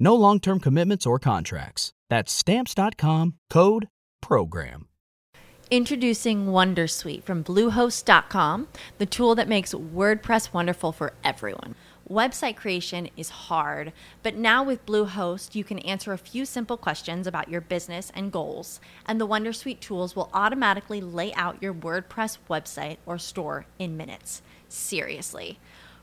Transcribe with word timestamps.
No 0.00 0.14
long 0.14 0.40
term 0.40 0.58
commitments 0.58 1.06
or 1.06 1.18
contracts. 1.18 1.92
That's 2.08 2.32
Stamps.com 2.32 3.34
code 3.50 3.88
PROGRAM. 4.22 4.88
Introducing 5.70 6.46
Wondersuite 6.46 7.22
from 7.22 7.44
Bluehost.com, 7.44 8.66
the 8.98 9.06
tool 9.06 9.36
that 9.36 9.48
makes 9.48 9.72
WordPress 9.72 10.52
wonderful 10.52 10.90
for 10.90 11.12
everyone. 11.22 11.76
Website 12.10 12.56
creation 12.56 13.08
is 13.16 13.28
hard, 13.28 13.92
but 14.24 14.34
now 14.34 14.64
with 14.64 14.84
Bluehost, 14.84 15.54
you 15.54 15.62
can 15.62 15.78
answer 15.80 16.12
a 16.12 16.18
few 16.18 16.44
simple 16.44 16.76
questions 16.76 17.28
about 17.28 17.48
your 17.48 17.60
business 17.60 18.10
and 18.16 18.32
goals, 18.32 18.80
and 19.06 19.20
the 19.20 19.28
Wondersuite 19.28 19.78
tools 19.78 20.16
will 20.16 20.28
automatically 20.34 21.00
lay 21.00 21.32
out 21.34 21.62
your 21.62 21.72
WordPress 21.72 22.38
website 22.48 22.96
or 23.06 23.16
store 23.16 23.66
in 23.78 23.96
minutes. 23.96 24.42
Seriously. 24.68 25.60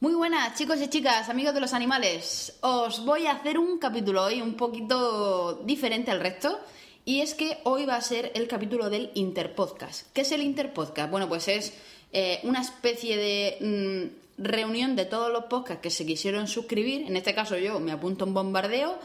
Muy 0.00 0.14
buenas 0.14 0.58
chicos 0.58 0.80
y 0.80 0.88
chicas, 0.88 1.28
amigos 1.28 1.54
de 1.54 1.60
los 1.60 1.72
animales. 1.72 2.58
Os 2.62 3.04
voy 3.04 3.26
a 3.26 3.32
hacer 3.32 3.58
un 3.58 3.78
capítulo 3.78 4.24
hoy 4.24 4.42
un 4.42 4.54
poquito 4.54 5.62
diferente 5.64 6.10
al 6.10 6.20
resto. 6.20 6.58
Y 7.04 7.20
es 7.20 7.34
que 7.34 7.58
hoy 7.62 7.86
va 7.86 7.94
a 7.94 8.00
ser 8.00 8.32
el 8.34 8.48
capítulo 8.48 8.90
del 8.90 9.12
Interpodcast. 9.14 10.12
¿Qué 10.12 10.22
es 10.22 10.32
el 10.32 10.42
Interpodcast? 10.42 11.10
Bueno, 11.10 11.28
pues 11.28 11.46
es 11.46 11.72
eh, 12.12 12.40
una 12.42 12.60
especie 12.60 13.16
de 13.16 14.10
mm, 14.38 14.42
reunión 14.44 14.96
de 14.96 15.04
todos 15.04 15.32
los 15.32 15.44
podcasts 15.44 15.80
que 15.80 15.90
se 15.90 16.04
quisieron 16.04 16.48
suscribir. 16.48 17.06
En 17.06 17.16
este 17.16 17.34
caso 17.34 17.56
yo 17.56 17.78
me 17.78 17.92
apunto 17.92 18.24
un 18.24 18.34
bombardeo. 18.34 18.98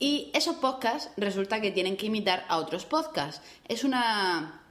Y 0.00 0.30
esos 0.34 0.56
podcasts 0.56 1.10
resulta 1.16 1.60
que 1.60 1.70
tienen 1.70 1.96
que 1.96 2.06
imitar 2.06 2.44
a 2.48 2.58
otros 2.58 2.84
podcasts. 2.84 3.40
Es 3.68 3.84
una, 3.84 4.62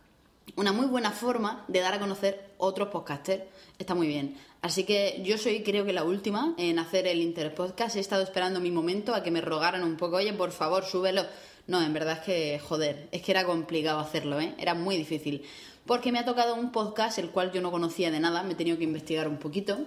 una 0.57 0.73
muy 0.73 0.87
buena 0.87 1.11
forma 1.11 1.63
de 1.69 1.79
dar 1.79 1.93
a 1.93 1.99
conocer 1.99 2.52
otros 2.63 2.89
podcasters. 2.89 3.43
Está 3.77 3.95
muy 3.95 4.07
bien. 4.07 4.37
Así 4.61 4.83
que 4.83 5.21
yo 5.23 5.37
soy 5.37 5.63
creo 5.63 5.85
que 5.85 5.93
la 5.93 6.03
última 6.03 6.55
en 6.57 6.79
hacer 6.79 7.07
el 7.07 7.21
Interpodcast. 7.21 7.95
He 7.95 7.99
estado 7.99 8.23
esperando 8.23 8.59
mi 8.59 8.71
momento 8.71 9.13
a 9.13 9.23
que 9.23 9.31
me 9.31 9.41
rogaran 9.41 9.83
un 9.83 9.97
poco, 9.97 10.17
oye, 10.17 10.33
por 10.33 10.51
favor, 10.51 10.85
súbelo 10.85 11.23
no, 11.67 11.81
en 11.81 11.93
verdad 11.93 12.19
es 12.19 12.25
que, 12.25 12.59
joder, 12.59 13.07
es 13.11 13.21
que 13.21 13.31
era 13.31 13.45
complicado 13.45 13.99
hacerlo, 13.99 14.39
¿eh? 14.39 14.53
Era 14.57 14.73
muy 14.73 14.97
difícil. 14.97 15.43
Porque 15.85 16.11
me 16.11 16.19
ha 16.19 16.25
tocado 16.25 16.55
un 16.55 16.71
podcast 16.71 17.19
el 17.19 17.29
cual 17.29 17.51
yo 17.51 17.61
no 17.61 17.71
conocía 17.71 18.11
de 18.11 18.19
nada, 18.19 18.43
me 18.43 18.53
he 18.53 18.55
tenido 18.55 18.77
que 18.77 18.83
investigar 18.83 19.27
un 19.27 19.37
poquito. 19.37 19.79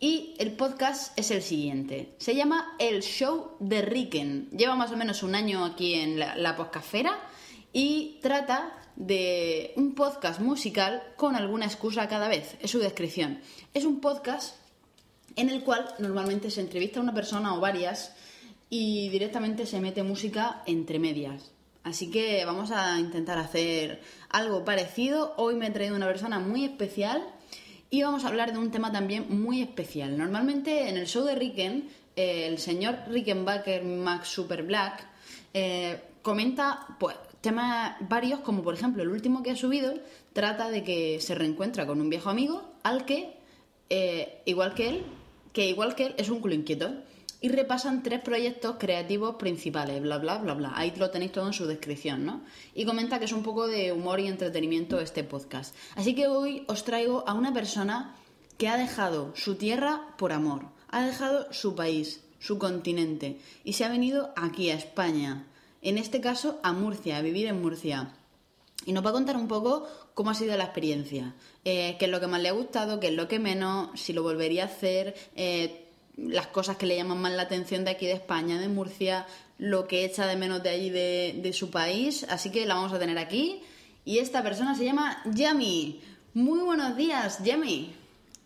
Y 0.00 0.34
el 0.38 0.52
podcast 0.52 1.18
es 1.18 1.32
el 1.32 1.42
siguiente. 1.42 2.14
Se 2.18 2.36
llama 2.36 2.76
El 2.78 3.02
Show 3.02 3.56
de 3.58 3.82
Ricken. 3.82 4.50
Lleva 4.50 4.76
más 4.76 4.92
o 4.92 4.96
menos 4.96 5.24
un 5.24 5.34
año 5.34 5.64
aquí 5.64 5.94
en 5.94 6.20
la, 6.20 6.36
la 6.36 6.56
y 7.72 8.18
trata 8.22 8.77
de 8.98 9.72
un 9.76 9.94
podcast 9.94 10.40
musical 10.40 11.02
con 11.16 11.36
alguna 11.36 11.66
excusa 11.66 12.08
cada 12.08 12.26
vez. 12.28 12.56
Es 12.60 12.72
su 12.72 12.80
descripción. 12.80 13.40
Es 13.72 13.84
un 13.84 14.00
podcast 14.00 14.56
en 15.36 15.48
el 15.50 15.62
cual 15.62 15.88
normalmente 16.00 16.50
se 16.50 16.60
entrevista 16.60 16.98
a 16.98 17.04
una 17.04 17.14
persona 17.14 17.54
o 17.54 17.60
varias 17.60 18.12
y 18.68 19.08
directamente 19.08 19.66
se 19.66 19.80
mete 19.80 20.02
música 20.02 20.62
entre 20.66 20.98
medias. 20.98 21.52
Así 21.84 22.10
que 22.10 22.44
vamos 22.44 22.72
a 22.72 22.98
intentar 22.98 23.38
hacer 23.38 24.02
algo 24.30 24.64
parecido. 24.64 25.32
Hoy 25.36 25.54
me 25.54 25.68
he 25.68 25.70
traído 25.70 25.94
una 25.94 26.08
persona 26.08 26.40
muy 26.40 26.64
especial 26.64 27.24
y 27.90 28.02
vamos 28.02 28.24
a 28.24 28.28
hablar 28.28 28.52
de 28.52 28.58
un 28.58 28.72
tema 28.72 28.90
también 28.90 29.26
muy 29.28 29.62
especial. 29.62 30.18
Normalmente 30.18 30.88
en 30.88 30.96
el 30.96 31.06
show 31.06 31.24
de 31.24 31.36
Ricken, 31.36 31.88
eh, 32.16 32.48
el 32.48 32.58
señor 32.58 32.98
Rickenbacker 33.08 33.84
Max 33.84 34.28
Super 34.28 34.64
Black 34.64 35.06
eh, 35.54 36.02
comenta 36.20 36.96
pues, 36.98 37.16
temas 37.40 37.96
varios, 38.08 38.40
como 38.40 38.62
por 38.62 38.74
ejemplo 38.74 39.02
el 39.02 39.08
último 39.08 39.42
que 39.42 39.50
ha 39.50 39.56
subido, 39.56 39.94
trata 40.32 40.70
de 40.70 40.84
que 40.84 41.20
se 41.20 41.34
reencuentra 41.34 41.86
con 41.86 42.00
un 42.00 42.10
viejo 42.10 42.30
amigo 42.30 42.62
al 42.82 43.04
que, 43.04 43.34
eh, 43.90 44.42
igual 44.44 44.74
que 44.74 44.88
él, 44.88 45.02
que 45.52 45.68
igual 45.68 45.94
que 45.94 46.06
él 46.06 46.14
es 46.18 46.28
un 46.28 46.40
culo 46.40 46.54
inquieto 46.54 46.92
y 47.40 47.48
repasan 47.50 48.02
tres 48.02 48.20
proyectos 48.20 48.76
creativos 48.78 49.36
principales, 49.36 50.02
bla, 50.02 50.18
bla, 50.18 50.38
bla, 50.38 50.54
bla. 50.54 50.72
Ahí 50.74 50.92
lo 50.96 51.10
tenéis 51.10 51.32
todo 51.32 51.46
en 51.46 51.52
su 51.52 51.66
descripción, 51.66 52.24
¿no? 52.24 52.42
Y 52.74 52.84
comenta 52.84 53.18
que 53.18 53.26
es 53.26 53.32
un 53.32 53.44
poco 53.44 53.68
de 53.68 53.92
humor 53.92 54.18
y 54.20 54.26
entretenimiento 54.26 54.98
este 55.00 55.22
podcast. 55.22 55.74
Así 55.94 56.14
que 56.14 56.26
hoy 56.26 56.64
os 56.66 56.84
traigo 56.84 57.24
a 57.28 57.34
una 57.34 57.54
persona 57.54 58.16
que 58.56 58.68
ha 58.68 58.76
dejado 58.76 59.32
su 59.36 59.54
tierra 59.54 60.14
por 60.18 60.32
amor, 60.32 60.66
ha 60.90 61.06
dejado 61.06 61.52
su 61.52 61.76
país, 61.76 62.24
su 62.40 62.58
continente, 62.58 63.38
y 63.62 63.74
se 63.74 63.84
ha 63.84 63.88
venido 63.88 64.32
aquí 64.36 64.70
a 64.70 64.74
España, 64.74 65.46
en 65.82 65.98
este 65.98 66.20
caso 66.20 66.58
a 66.62 66.72
Murcia, 66.72 67.16
a 67.16 67.22
vivir 67.22 67.46
en 67.46 67.60
Murcia. 67.60 68.12
Y 68.86 68.92
nos 68.92 69.04
va 69.04 69.10
a 69.10 69.12
contar 69.12 69.36
un 69.36 69.48
poco 69.48 69.86
cómo 70.14 70.30
ha 70.30 70.34
sido 70.34 70.56
la 70.56 70.64
experiencia, 70.64 71.34
eh, 71.64 71.96
qué 71.98 72.06
es 72.06 72.10
lo 72.10 72.20
que 72.20 72.26
más 72.26 72.40
le 72.40 72.48
ha 72.48 72.52
gustado, 72.52 73.00
qué 73.00 73.08
es 73.08 73.14
lo 73.14 73.28
que 73.28 73.38
menos, 73.38 73.90
si 74.00 74.12
lo 74.12 74.22
volvería 74.22 74.64
a 74.64 74.66
hacer, 74.66 75.14
eh, 75.36 75.84
las 76.16 76.48
cosas 76.48 76.76
que 76.76 76.86
le 76.86 76.96
llaman 76.96 77.20
más 77.20 77.32
la 77.32 77.42
atención 77.42 77.84
de 77.84 77.92
aquí 77.92 78.06
de 78.06 78.12
España, 78.12 78.58
de 78.58 78.68
Murcia, 78.68 79.26
lo 79.58 79.86
que 79.86 80.04
echa 80.04 80.26
de 80.26 80.36
menos 80.36 80.62
de 80.62 80.70
allí 80.70 80.90
de, 80.90 81.52
su 81.52 81.70
país. 81.70 82.24
Así 82.28 82.50
que 82.50 82.66
la 82.66 82.74
vamos 82.74 82.92
a 82.92 82.98
tener 82.98 83.18
aquí. 83.18 83.62
Y 84.04 84.18
esta 84.18 84.42
persona 84.42 84.74
se 84.74 84.84
llama 84.84 85.22
Yami. 85.26 86.00
Muy 86.34 86.60
buenos 86.60 86.96
días, 86.96 87.42
Yami. 87.44 87.94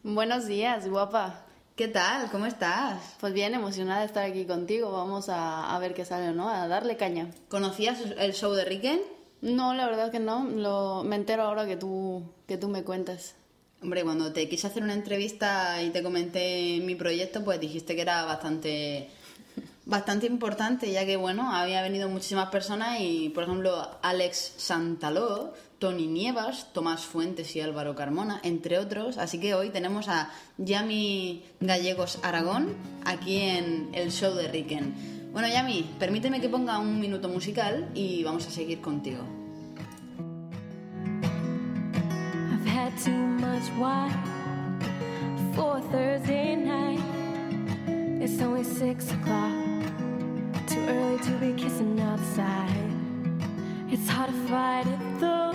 Buenos 0.03 0.47
días, 0.47 0.89
guapa. 0.89 1.47
¿Qué 1.83 1.89
tal? 1.89 2.31
¿Cómo 2.31 2.47
estás? 2.47 3.17
Pues 3.19 3.33
bien, 3.33 3.55
emocionada 3.55 4.03
de 4.03 4.07
estar 4.07 4.23
aquí 4.23 4.45
contigo. 4.45 4.93
Vamos 4.93 5.25
a, 5.29 5.77
ver 5.81 5.95
qué 5.95 6.05
sale, 6.05 6.33
¿no? 6.33 6.49
A 6.49 6.69
darle 6.69 6.97
caña. 6.97 7.33
¿Conocías 7.49 7.99
el 8.19 8.35
show 8.35 8.53
de 8.53 8.65
Ricken? 8.65 9.01
No, 9.41 9.75
la 9.75 9.87
verdad 9.87 10.13
que 10.13 10.21
no. 10.21 10.45
Lo, 10.45 11.03
me 11.03 11.17
entero 11.17 11.43
ahora 11.43 11.67
que 11.67 11.77
tú, 11.77 12.23
que 12.47 12.57
tú 12.57 12.69
me 12.69 12.85
cuentas. 12.85 13.35
Hombre, 13.83 14.05
cuando 14.05 14.33
te 14.33 14.49
quise 14.49 14.69
hacer 14.69 14.85
una 14.85 14.95
entrevista 14.95 15.83
y 15.83 15.91
te 15.91 16.05
comenté 16.05 16.81
mi 16.85 16.95
proyecto, 16.95 17.43
pues 17.43 17.59
dijiste 17.59 17.97
que 17.97 18.03
era 18.03 18.27
bastante 18.27 19.11
bastante 19.85 20.27
importante, 20.27 20.91
ya 20.93 21.05
que 21.05 21.17
bueno, 21.17 21.53
había 21.53 21.83
venido 21.83 22.09
muchísimas 22.09 22.51
personas 22.51 23.01
y, 23.01 23.31
por 23.31 23.45
ejemplo, 23.45 23.99
Alex 24.03 24.55
Santaló, 24.57 25.53
Tony 25.79 26.07
Nievas, 26.07 26.73
Tomás 26.73 27.05
Fuentes 27.05 27.57
y 27.57 27.61
Álvaro 27.61 27.95
Carmona, 27.95 28.41
entre 28.45 28.79
otros. 28.79 29.19
Así 29.19 29.41
que 29.41 29.55
hoy 29.55 29.71
tenemos 29.71 30.09
a 30.09 30.31
Yami 30.59 31.43
Gallegos 31.61 32.19
Aragón 32.23 32.77
aquí 33.05 33.41
en 33.41 33.91
el 33.93 34.13
show 34.13 34.35
de 34.35 34.49
Ricken. 34.49 35.31
Bueno, 35.33 35.49
Yami, 35.49 35.95
permíteme 35.99 36.41
que 36.41 36.49
ponga 36.49 36.79
un 36.79 37.01
minuto 37.01 37.29
musical 37.29 37.91
y 37.95 38.23
vamos 38.23 38.47
a 38.47 38.51
seguir 38.51 38.81
contigo. 38.81 39.23
o'clock, 49.11 49.62
early 50.89 51.19
to 51.19 51.31
be 51.33 51.53
kissing 51.53 52.01
outside. 52.01 52.91
It's 53.91 54.09
hard 54.09 54.31
to 54.31 54.37
fight 54.49 54.87
it 54.87 55.21
though. 55.21 55.53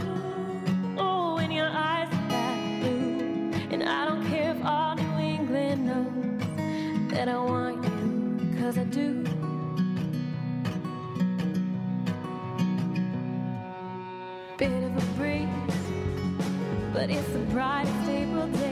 Oh, 0.98 1.36
when 1.36 1.52
your 1.52 1.68
eyes 1.68 2.08
are 2.12 2.30
that 2.30 2.82
blue, 2.82 3.52
and 3.72 3.84
I 3.84 4.06
don't 4.06 4.26
care 4.28 4.52
if 4.52 4.64
all 4.64 4.96
New 4.96 5.18
England 5.20 5.86
knows 5.88 7.12
that 7.12 7.28
I 7.28 7.38
want 7.38 7.84
you, 7.84 8.62
cause 8.62 8.78
I 8.78 8.84
do. 8.86 9.24
Bit 14.58 14.72
of 14.72 14.98
a 14.98 15.06
breeze, 15.18 15.48
but 16.94 17.10
it's 17.10 17.28
the 17.30 17.40
brightest 17.52 18.10
April 18.10 18.48
day. 18.48 18.67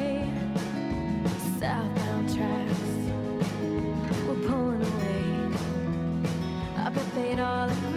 paid 7.15 7.39
all. 7.39 7.69
of 7.69 7.94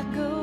I 0.00 0.02
go 0.14 0.39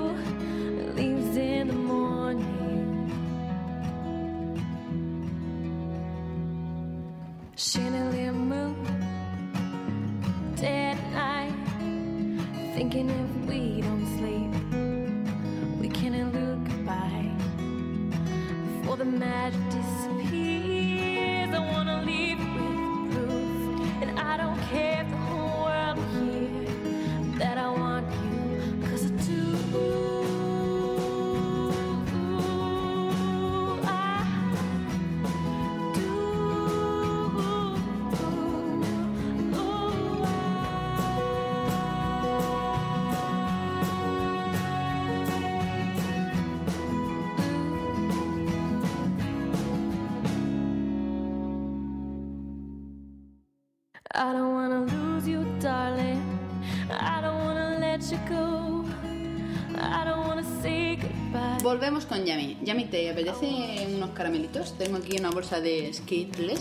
Yami. 62.67 62.83
¿te 62.83 63.09
apetece 63.09 63.87
unos 63.95 64.09
caramelitos? 64.09 64.77
Tengo 64.77 64.97
aquí 64.97 65.17
una 65.17 65.29
bolsa 65.29 65.61
de 65.61 65.89
Skittles. 65.93 66.59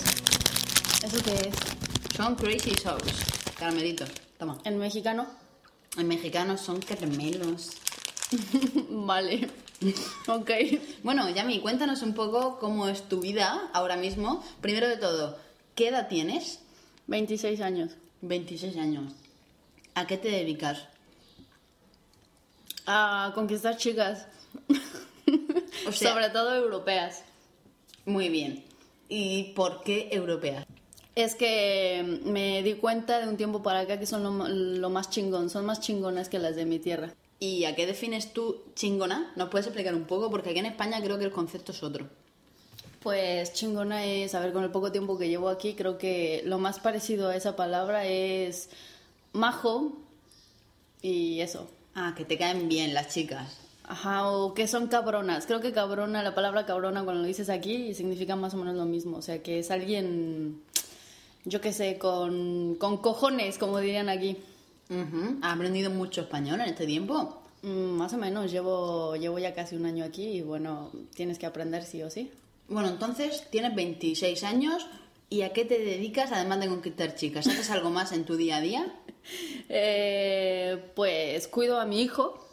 ¿Eso 1.03 1.17
qué 1.25 1.49
es? 1.49 1.57
Son 2.17 2.37
Crazy 2.37 2.77
Sauce. 2.81 3.13
Caramelitos. 3.59 4.09
Toma. 4.39 4.57
¿En 4.63 4.79
mexicano? 4.79 5.27
En 5.99 6.07
mexicano 6.07 6.57
son 6.59 6.81
caramelos. 6.81 7.73
Vale. 8.89 9.51
ok. 10.29 10.51
Bueno, 11.03 11.29
Yami, 11.29 11.59
cuéntanos 11.59 12.03
un 12.03 12.15
poco 12.15 12.61
cómo 12.61 12.87
es 12.87 13.09
tu 13.09 13.19
vida 13.19 13.69
ahora 13.73 13.97
mismo. 13.97 14.45
Primero 14.61 14.87
de 14.89 14.99
todo, 14.99 15.37
¿qué 15.75 15.89
edad 15.89 16.07
tienes? 16.07 16.61
26 17.09 17.61
años. 17.61 17.97
26 18.23 18.77
años. 18.77 19.13
¿A 19.97 20.07
qué 20.07 20.17
te 20.19 20.29
dedicas? 20.29 20.87
A 22.87 23.33
conquistar 23.35 23.77
chicas. 23.77 24.29
O 25.89 25.93
sea- 25.93 26.13
Sobre 26.13 26.31
todo 26.31 26.55
europeas. 26.55 27.23
Muy 28.05 28.29
bien. 28.29 28.65
¿Y 29.09 29.53
por 29.55 29.83
qué 29.83 30.09
europea? 30.13 30.67
Es 31.15 31.35
que 31.35 32.21
me 32.25 32.63
di 32.63 32.75
cuenta 32.75 33.21
de 33.21 33.29
un 33.29 33.37
tiempo 33.37 33.63
para 33.63 33.81
acá 33.81 33.99
que 33.99 34.07
son 34.07 34.23
lo, 34.23 34.49
lo 34.49 34.91
más 34.91 35.11
chingón. 35.11 35.49
Son 35.51 35.65
más 35.65 35.81
chingonas 35.81 36.29
que 36.29 36.39
las 36.39 36.57
de 36.57 36.67
mi 36.67 36.79
tierra. 36.79 37.13
¿Y 37.39 37.65
a 37.65 37.75
qué 37.75 37.87
defines 37.87 38.33
tú 38.33 38.63
chingona? 38.75 39.33
¿Nos 39.37 39.49
puedes 39.51 39.67
explicar 39.67 39.95
un 39.95 40.05
poco? 40.05 40.31
Porque 40.31 40.51
aquí 40.51 40.59
en 40.59 40.67
España 40.67 41.01
creo 41.03 41.19
que 41.19 41.25
el 41.25 41.33
concepto 41.33 41.73
es 41.73 41.83
otro. 41.83 42.09
Pues 43.03 43.53
chingona 43.53 44.05
es, 44.05 44.35
a 44.35 44.41
ver, 44.41 44.53
con 44.53 44.65
el 44.65 44.71
poco 44.71 44.91
tiempo 44.91 45.17
que 45.19 45.29
llevo 45.29 45.49
aquí, 45.49 45.75
creo 45.75 45.97
que 45.97 46.43
lo 46.45 46.59
más 46.59 46.81
parecido 46.81 47.29
a 47.29 47.37
esa 47.37 47.55
palabra 47.55 48.07
es 48.07 48.69
majo 49.33 49.97
y 51.03 51.41
eso. 51.41 51.71
Ah, 51.95 52.15
que 52.17 52.25
te 52.25 52.37
caen 52.37 52.69
bien 52.69 52.95
las 52.95 53.09
chicas. 53.15 53.59
Ajá, 53.89 54.29
o 54.29 54.53
que 54.55 54.67
son 54.67 54.89
cabronas. 54.89 55.47
Creo 55.47 55.61
que 55.61 55.73
cabrona, 55.73 56.23
la 56.23 56.35
palabra 56.35 56.67
cabrona 56.67 57.05
cuando 57.05 57.23
lo 57.23 57.29
dices 57.29 57.49
aquí 57.49 57.95
significa 57.95 58.35
más 58.35 58.55
o 58.55 58.57
menos 58.57 58.75
lo 58.75 58.85
mismo. 58.85 59.19
O 59.19 59.23
sea, 59.23 59.43
que 59.43 59.61
es 59.61 59.71
alguien, 59.71 60.61
yo 61.45 61.61
qué 61.61 61.73
sé, 61.73 61.99
con, 61.99 62.75
con 62.77 62.99
cojones, 62.99 63.59
como 63.59 63.79
dirían 63.79 64.09
aquí. 64.09 64.39
Ujú. 64.91 65.39
¿Has 65.43 65.55
aprendido 65.55 65.91
mucho 65.91 66.23
español 66.23 66.61
en 66.61 66.69
este 66.69 66.87
tiempo? 66.87 67.43
Mm, 67.63 67.97
más 67.97 68.13
o 68.13 68.19
menos, 68.19 68.51
llevo, 68.51 69.17
llevo 69.17 69.39
ya 69.39 69.55
casi 69.55 69.77
un 69.77 69.87
año 69.87 70.05
aquí 70.05 70.25
y 70.25 70.43
bueno, 70.43 70.91
tienes 71.15 71.39
que 71.39 71.47
aprender 71.47 71.85
sí 71.85 72.03
o 72.03 72.11
sí. 72.11 72.31
Bueno, 72.69 72.89
entonces 72.89 73.47
tienes 73.51 73.75
26 73.75 74.43
años 74.45 74.87
y 75.31 75.43
¿a 75.43 75.53
qué 75.53 75.65
te 75.65 75.79
dedicas 75.79 76.33
además 76.33 76.61
de 76.61 76.69
conquistar 76.69 77.15
chicas? 77.15 77.47
¿Haces 77.47 77.71
algo 77.71 77.91
más 77.91 78.13
en 78.13 78.25
tu 78.25 78.37
día 78.37 78.57
a 78.57 78.61
día? 78.61 78.95
Eh, 79.69 80.93
pues 80.95 81.49
cuido 81.49 81.81
a 81.81 81.85
mi 81.85 82.01
hijo, 82.01 82.46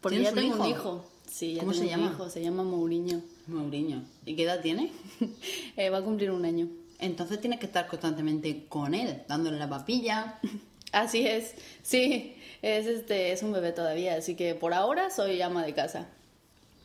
porque 0.00 0.18
¿Tienes 0.18 0.34
ya 0.34 0.40
tengo 0.40 0.54
un 0.62 0.68
hijo? 0.68 0.78
hijo. 0.78 1.04
Sí, 1.30 1.54
ya 1.54 1.60
¿Cómo 1.60 1.72
tengo 1.72 1.84
se 1.84 1.94
un 1.94 2.00
llama? 2.00 2.12
hijo, 2.14 2.30
se 2.30 2.42
llama 2.42 2.62
Mourinho. 2.64 3.22
Mauriño. 3.46 4.04
¿Y 4.26 4.36
qué 4.36 4.44
edad 4.44 4.60
tiene? 4.60 4.92
Eh, 5.76 5.90
va 5.90 5.98
a 5.98 6.02
cumplir 6.02 6.30
un 6.30 6.44
año. 6.44 6.68
Entonces 6.98 7.40
tienes 7.40 7.58
que 7.60 7.66
estar 7.66 7.86
constantemente 7.86 8.66
con 8.68 8.94
él, 8.94 9.22
dándole 9.28 9.58
la 9.58 9.68
papilla. 9.68 10.38
Así 10.92 11.24
es, 11.26 11.54
sí, 11.82 12.34
es 12.62 12.86
este, 12.86 13.30
es 13.32 13.42
un 13.44 13.52
bebé 13.52 13.70
todavía, 13.70 14.16
así 14.16 14.34
que 14.34 14.56
por 14.56 14.74
ahora 14.74 15.08
soy 15.10 15.40
ama 15.40 15.64
de 15.64 15.72
casa. 15.72 16.08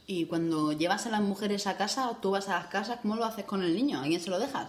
Y 0.06 0.26
cuando 0.26 0.72
llevas 0.74 1.08
a 1.08 1.10
las 1.10 1.22
mujeres 1.22 1.66
a 1.66 1.76
casa 1.76 2.12
o 2.12 2.18
tú 2.18 2.30
vas 2.30 2.48
a 2.48 2.60
las 2.60 2.68
casas, 2.68 3.00
¿cómo 3.02 3.16
lo 3.16 3.26
haces 3.26 3.46
con 3.46 3.64
el 3.64 3.76
niño? 3.76 4.00
¿A 4.00 4.04
quién 4.04 4.22
se 4.22 4.30
lo 4.30 4.38
dejas? 4.38 4.68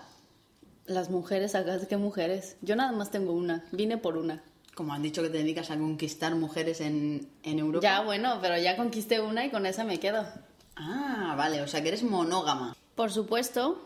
Las 0.87 1.11
mujeres 1.11 1.55
acá, 1.55 1.79
¿qué 1.87 1.99
mujeres? 1.99 2.57
Yo 2.63 2.77
nada 2.77 2.93
más 2.93 3.11
tengo 3.11 3.35
una, 3.35 3.63
vine 3.73 3.99
por 3.99 4.17
una. 4.17 4.43
Como 4.77 4.93
han 4.93 5.03
dicho 5.03 5.23
que 5.23 5.31
te 5.31 5.39
dedicas 5.39 5.71
a 5.73 5.77
conquistar 5.77 6.35
mujeres 6.37 6.81
en, 6.81 7.27
en 7.43 7.59
Europa. 7.59 7.83
Ya, 7.83 8.03
bueno, 8.03 8.39
pero 8.41 8.57
ya 8.59 8.77
conquisté 8.77 9.21
una 9.21 9.45
y 9.45 9.51
con 9.51 9.67
esa 9.67 9.83
me 9.85 9.99
quedo. 9.99 10.25
Ah, 10.77 11.35
vale, 11.37 11.63
o 11.63 11.67
sea 11.67 11.83
que 11.83 11.89
eres 11.89 12.03
monógama. 12.05 12.77
Por 12.95 13.11
supuesto. 13.11 13.83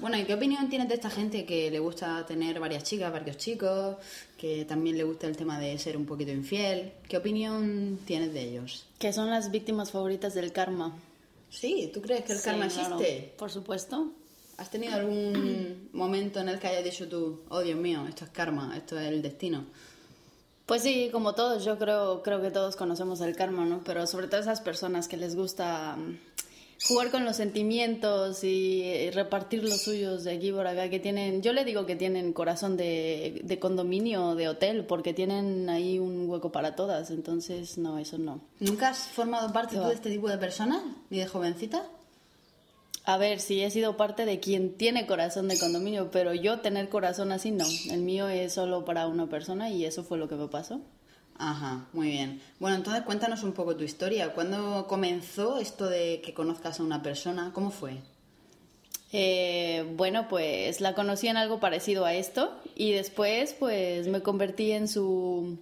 Bueno, 0.00 0.16
¿y 0.16 0.24
qué 0.24 0.34
opinión 0.34 0.70
tienes 0.70 0.88
de 0.88 0.94
esta 0.94 1.10
gente 1.10 1.44
que 1.44 1.70
le 1.70 1.78
gusta 1.80 2.24
tener 2.24 2.58
varias 2.60 2.84
chicas, 2.84 3.12
varios 3.12 3.36
chicos, 3.36 3.96
que 4.38 4.64
también 4.64 4.96
le 4.96 5.04
gusta 5.04 5.26
el 5.26 5.36
tema 5.36 5.58
de 5.58 5.76
ser 5.78 5.96
un 5.96 6.06
poquito 6.06 6.30
infiel? 6.30 6.92
¿Qué 7.08 7.16
opinión 7.18 7.98
tienes 8.06 8.32
de 8.32 8.42
ellos? 8.42 8.86
Que 8.98 9.12
son 9.12 9.28
las 9.28 9.50
víctimas 9.50 9.90
favoritas 9.90 10.34
del 10.34 10.52
karma. 10.52 10.96
Sí, 11.50 11.90
¿tú 11.92 12.00
crees 12.00 12.22
que 12.24 12.32
el 12.32 12.38
Sí, 12.38 12.44
karma 12.44 12.68
claro. 12.68 12.96
existe? 13.00 13.34
Por 13.36 13.50
supuesto. 13.50 14.12
¿Has 14.56 14.70
tenido 14.70 14.94
algún 14.94 15.88
momento 15.92 16.38
en 16.40 16.48
el 16.48 16.58
que 16.60 16.68
hayas 16.68 16.84
dicho 16.84 17.08
tú, 17.08 17.42
oh 17.48 17.60
Dios 17.60 17.78
mío, 17.78 18.06
esto 18.08 18.24
es 18.24 18.30
karma, 18.30 18.74
esto 18.76 18.98
es 18.98 19.08
el 19.08 19.20
destino? 19.20 19.64
Pues 20.66 20.82
sí, 20.82 21.10
como 21.10 21.34
todos, 21.34 21.64
yo 21.64 21.78
creo, 21.78 22.22
creo 22.22 22.40
que 22.40 22.50
todos 22.50 22.76
conocemos 22.76 23.20
el 23.20 23.34
karma, 23.34 23.64
¿no? 23.64 23.80
Pero 23.84 24.06
sobre 24.06 24.28
todo 24.28 24.40
esas 24.40 24.60
personas 24.60 25.08
que 25.08 25.16
les 25.16 25.34
gusta 25.34 25.96
mm, 25.96 26.18
jugar 26.86 27.10
con 27.10 27.24
los 27.24 27.36
sentimientos 27.36 28.44
y 28.44 28.82
eh, 28.84 29.10
repartir 29.12 29.64
los 29.64 29.82
suyos 29.82 30.24
de 30.24 30.32
aquí 30.32 30.52
por 30.52 30.66
acá, 30.66 30.88
que 30.88 31.00
tienen, 31.00 31.42
yo 31.42 31.52
le 31.52 31.64
digo 31.64 31.84
que 31.84 31.96
tienen 31.96 32.32
corazón 32.32 32.76
de, 32.76 33.40
de 33.44 33.58
condominio, 33.58 34.34
de 34.34 34.48
hotel, 34.48 34.84
porque 34.84 35.12
tienen 35.12 35.68
ahí 35.68 35.98
un 35.98 36.28
hueco 36.28 36.52
para 36.52 36.76
todas, 36.76 37.10
entonces 37.10 37.76
no, 37.78 37.98
eso 37.98 38.18
no. 38.18 38.40
¿Nunca 38.60 38.90
has 38.90 39.08
formado 39.08 39.52
parte 39.52 39.74
¿Qué 39.74 39.80
tú 39.80 39.88
de 39.88 39.94
este 39.94 40.10
tipo 40.10 40.28
de 40.28 40.38
personas? 40.38 40.82
¿Ni 41.10 41.18
de 41.18 41.26
jovencita? 41.26 41.86
A 43.04 43.18
ver, 43.18 43.40
sí 43.40 43.62
he 43.62 43.70
sido 43.70 43.96
parte 43.96 44.24
de 44.24 44.38
quien 44.38 44.74
tiene 44.76 45.06
corazón 45.06 45.48
de 45.48 45.58
condominio, 45.58 46.10
pero 46.12 46.34
yo 46.34 46.60
tener 46.60 46.88
corazón 46.88 47.32
así 47.32 47.50
no. 47.50 47.64
El 47.90 48.02
mío 48.02 48.28
es 48.28 48.52
solo 48.52 48.84
para 48.84 49.08
una 49.08 49.28
persona 49.28 49.70
y 49.70 49.84
eso 49.84 50.04
fue 50.04 50.18
lo 50.18 50.28
que 50.28 50.36
me 50.36 50.46
pasó. 50.46 50.80
Ajá, 51.36 51.86
muy 51.92 52.08
bien. 52.08 52.40
Bueno, 52.60 52.76
entonces 52.76 53.02
cuéntanos 53.02 53.42
un 53.42 53.52
poco 53.52 53.74
tu 53.74 53.82
historia. 53.82 54.32
¿Cuándo 54.32 54.86
comenzó 54.86 55.58
esto 55.58 55.88
de 55.88 56.20
que 56.24 56.32
conozcas 56.34 56.78
a 56.78 56.84
una 56.84 57.02
persona? 57.02 57.50
¿Cómo 57.52 57.70
fue? 57.70 57.98
Eh, 59.12 59.84
bueno, 59.96 60.28
pues 60.28 60.80
la 60.80 60.94
conocí 60.94 61.26
en 61.26 61.36
algo 61.36 61.58
parecido 61.58 62.04
a 62.04 62.14
esto 62.14 62.56
y 62.76 62.92
después 62.92 63.54
pues 63.58 64.06
me 64.08 64.22
convertí 64.22 64.72
en 64.72 64.88
su 64.88 65.58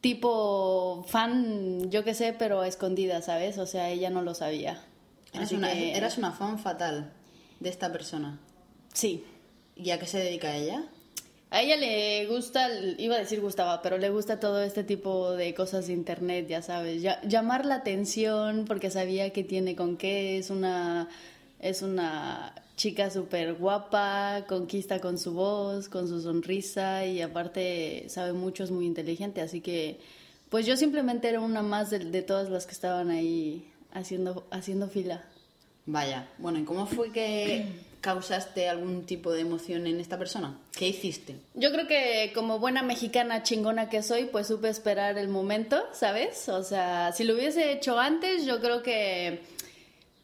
tipo 0.00 1.04
fan, 1.08 1.90
yo 1.90 2.04
qué 2.04 2.14
sé, 2.14 2.34
pero 2.38 2.60
a 2.60 2.68
escondida, 2.68 3.22
¿sabes? 3.22 3.58
O 3.58 3.66
sea, 3.66 3.90
ella 3.90 4.10
no 4.10 4.22
lo 4.22 4.34
sabía. 4.34 4.85
Eras 5.36 5.52
una, 5.52 5.72
que- 5.72 5.96
eras 5.96 6.18
una 6.18 6.32
fan 6.32 6.58
fatal 6.58 7.12
de 7.60 7.68
esta 7.68 7.92
persona. 7.92 8.38
Sí. 8.92 9.24
¿Y 9.76 9.90
a 9.90 9.98
qué 9.98 10.06
se 10.06 10.18
dedica 10.18 10.56
ella? 10.56 10.84
A 11.50 11.62
ella 11.62 11.76
le 11.76 12.26
gusta, 12.26 12.68
iba 12.98 13.14
a 13.14 13.18
decir 13.18 13.40
gustaba, 13.40 13.80
pero 13.80 13.98
le 13.98 14.10
gusta 14.10 14.40
todo 14.40 14.60
este 14.62 14.82
tipo 14.82 15.32
de 15.32 15.54
cosas 15.54 15.86
de 15.86 15.92
internet, 15.92 16.46
ya 16.48 16.60
sabes, 16.60 17.02
Ya- 17.02 17.20
llamar 17.22 17.64
la 17.66 17.76
atención 17.76 18.64
porque 18.66 18.90
sabía 18.90 19.30
que 19.30 19.44
tiene 19.44 19.76
con 19.76 19.96
qué, 19.96 20.38
es 20.38 20.50
una, 20.50 21.08
es 21.60 21.82
una 21.82 22.52
chica 22.76 23.10
súper 23.10 23.54
guapa, 23.54 24.44
conquista 24.48 25.00
con 25.00 25.18
su 25.18 25.32
voz, 25.34 25.88
con 25.88 26.08
su 26.08 26.20
sonrisa 26.20 27.06
y 27.06 27.22
aparte 27.22 28.06
sabe 28.08 28.32
mucho, 28.32 28.64
es 28.64 28.70
muy 28.72 28.84
inteligente, 28.86 29.40
así 29.40 29.60
que 29.60 30.00
pues 30.50 30.66
yo 30.66 30.76
simplemente 30.76 31.28
era 31.28 31.40
una 31.40 31.62
más 31.62 31.90
de, 31.90 32.00
de 32.00 32.22
todas 32.22 32.50
las 32.50 32.66
que 32.66 32.72
estaban 32.72 33.10
ahí 33.10 33.70
haciendo, 33.96 34.46
haciendo 34.50 34.88
fila. 34.88 35.24
Vaya, 35.86 36.28
bueno, 36.38 36.58
¿y 36.58 36.64
cómo 36.64 36.86
fue 36.86 37.12
que 37.12 37.66
causaste 38.00 38.68
algún 38.68 39.06
tipo 39.06 39.32
de 39.32 39.40
emoción 39.40 39.86
en 39.86 40.00
esta 40.00 40.18
persona? 40.18 40.58
¿Qué 40.72 40.88
hiciste? 40.88 41.36
Yo 41.54 41.72
creo 41.72 41.86
que 41.86 42.32
como 42.34 42.58
buena 42.58 42.82
mexicana 42.82 43.42
chingona 43.42 43.88
que 43.88 44.02
soy, 44.02 44.26
pues 44.26 44.48
supe 44.48 44.68
esperar 44.68 45.16
el 45.18 45.28
momento, 45.28 45.82
¿sabes? 45.92 46.48
O 46.48 46.62
sea, 46.62 47.12
si 47.12 47.24
lo 47.24 47.34
hubiese 47.34 47.72
hecho 47.72 47.98
antes, 47.98 48.44
yo 48.44 48.60
creo 48.60 48.82
que 48.82 49.40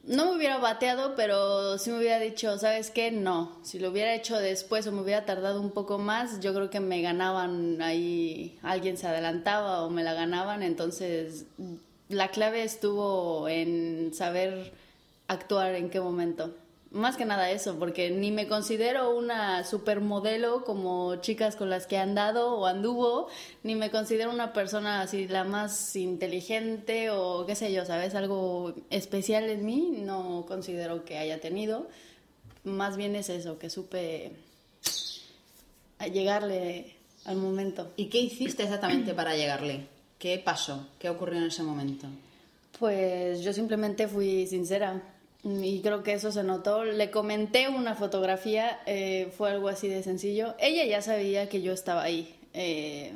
no 0.04 0.26
me 0.26 0.36
hubiera 0.36 0.58
bateado, 0.58 1.14
pero 1.14 1.78
sí 1.78 1.90
me 1.90 1.98
hubiera 1.98 2.18
dicho, 2.18 2.58
¿sabes 2.58 2.90
qué? 2.90 3.12
No. 3.12 3.58
Si 3.62 3.78
lo 3.78 3.90
hubiera 3.90 4.14
hecho 4.14 4.36
después 4.36 4.84
o 4.88 4.92
me 4.92 5.00
hubiera 5.00 5.24
tardado 5.24 5.60
un 5.60 5.70
poco 5.70 5.98
más, 5.98 6.40
yo 6.40 6.52
creo 6.52 6.70
que 6.70 6.80
me 6.80 7.02
ganaban 7.02 7.80
ahí, 7.80 8.58
alguien 8.62 8.96
se 8.96 9.06
adelantaba 9.06 9.84
o 9.84 9.90
me 9.90 10.02
la 10.02 10.14
ganaban, 10.14 10.64
entonces 10.64 11.46
la 12.12 12.30
clave 12.30 12.62
estuvo 12.62 13.48
en 13.48 14.12
saber 14.14 14.72
actuar 15.28 15.74
en 15.74 15.90
qué 15.90 16.00
momento. 16.00 16.54
Más 16.90 17.16
que 17.16 17.24
nada 17.24 17.50
eso, 17.50 17.78
porque 17.78 18.10
ni 18.10 18.30
me 18.30 18.46
considero 18.46 19.16
una 19.16 19.64
supermodelo 19.64 20.62
como 20.64 21.16
chicas 21.16 21.56
con 21.56 21.70
las 21.70 21.86
que 21.86 21.94
he 21.96 21.98
andado 21.98 22.54
o 22.54 22.66
anduvo, 22.66 23.28
ni 23.62 23.74
me 23.74 23.90
considero 23.90 24.30
una 24.30 24.52
persona 24.52 25.00
así 25.00 25.26
la 25.26 25.44
más 25.44 25.96
inteligente 25.96 27.08
o 27.08 27.46
qué 27.46 27.54
sé 27.54 27.72
yo, 27.72 27.86
¿sabes? 27.86 28.14
Algo 28.14 28.74
especial 28.90 29.48
en 29.48 29.64
mí, 29.64 29.94
no 30.00 30.44
considero 30.46 31.06
que 31.06 31.16
haya 31.16 31.40
tenido. 31.40 31.88
Más 32.64 32.98
bien 32.98 33.16
es 33.16 33.30
eso, 33.30 33.58
que 33.58 33.70
supe 33.70 34.32
llegarle 36.12 36.94
al 37.24 37.36
momento. 37.36 37.90
¿Y 37.96 38.06
qué 38.06 38.18
hiciste 38.18 38.64
exactamente 38.64 39.14
para 39.14 39.34
llegarle? 39.34 39.86
¿Qué 40.22 40.38
pasó? 40.38 40.86
¿Qué 41.00 41.08
ocurrió 41.08 41.38
en 41.38 41.46
ese 41.46 41.64
momento? 41.64 42.06
Pues 42.78 43.40
yo 43.40 43.52
simplemente 43.52 44.06
fui 44.06 44.46
sincera 44.46 45.02
y 45.42 45.80
creo 45.80 46.04
que 46.04 46.12
eso 46.12 46.30
se 46.30 46.44
notó. 46.44 46.84
Le 46.84 47.10
comenté 47.10 47.68
una 47.68 47.96
fotografía, 47.96 48.78
eh, 48.86 49.32
fue 49.36 49.50
algo 49.50 49.66
así 49.66 49.88
de 49.88 50.04
sencillo. 50.04 50.54
Ella 50.60 50.84
ya 50.84 51.02
sabía 51.02 51.48
que 51.48 51.60
yo 51.60 51.72
estaba 51.72 52.04
ahí. 52.04 52.36
Eh, 52.54 53.14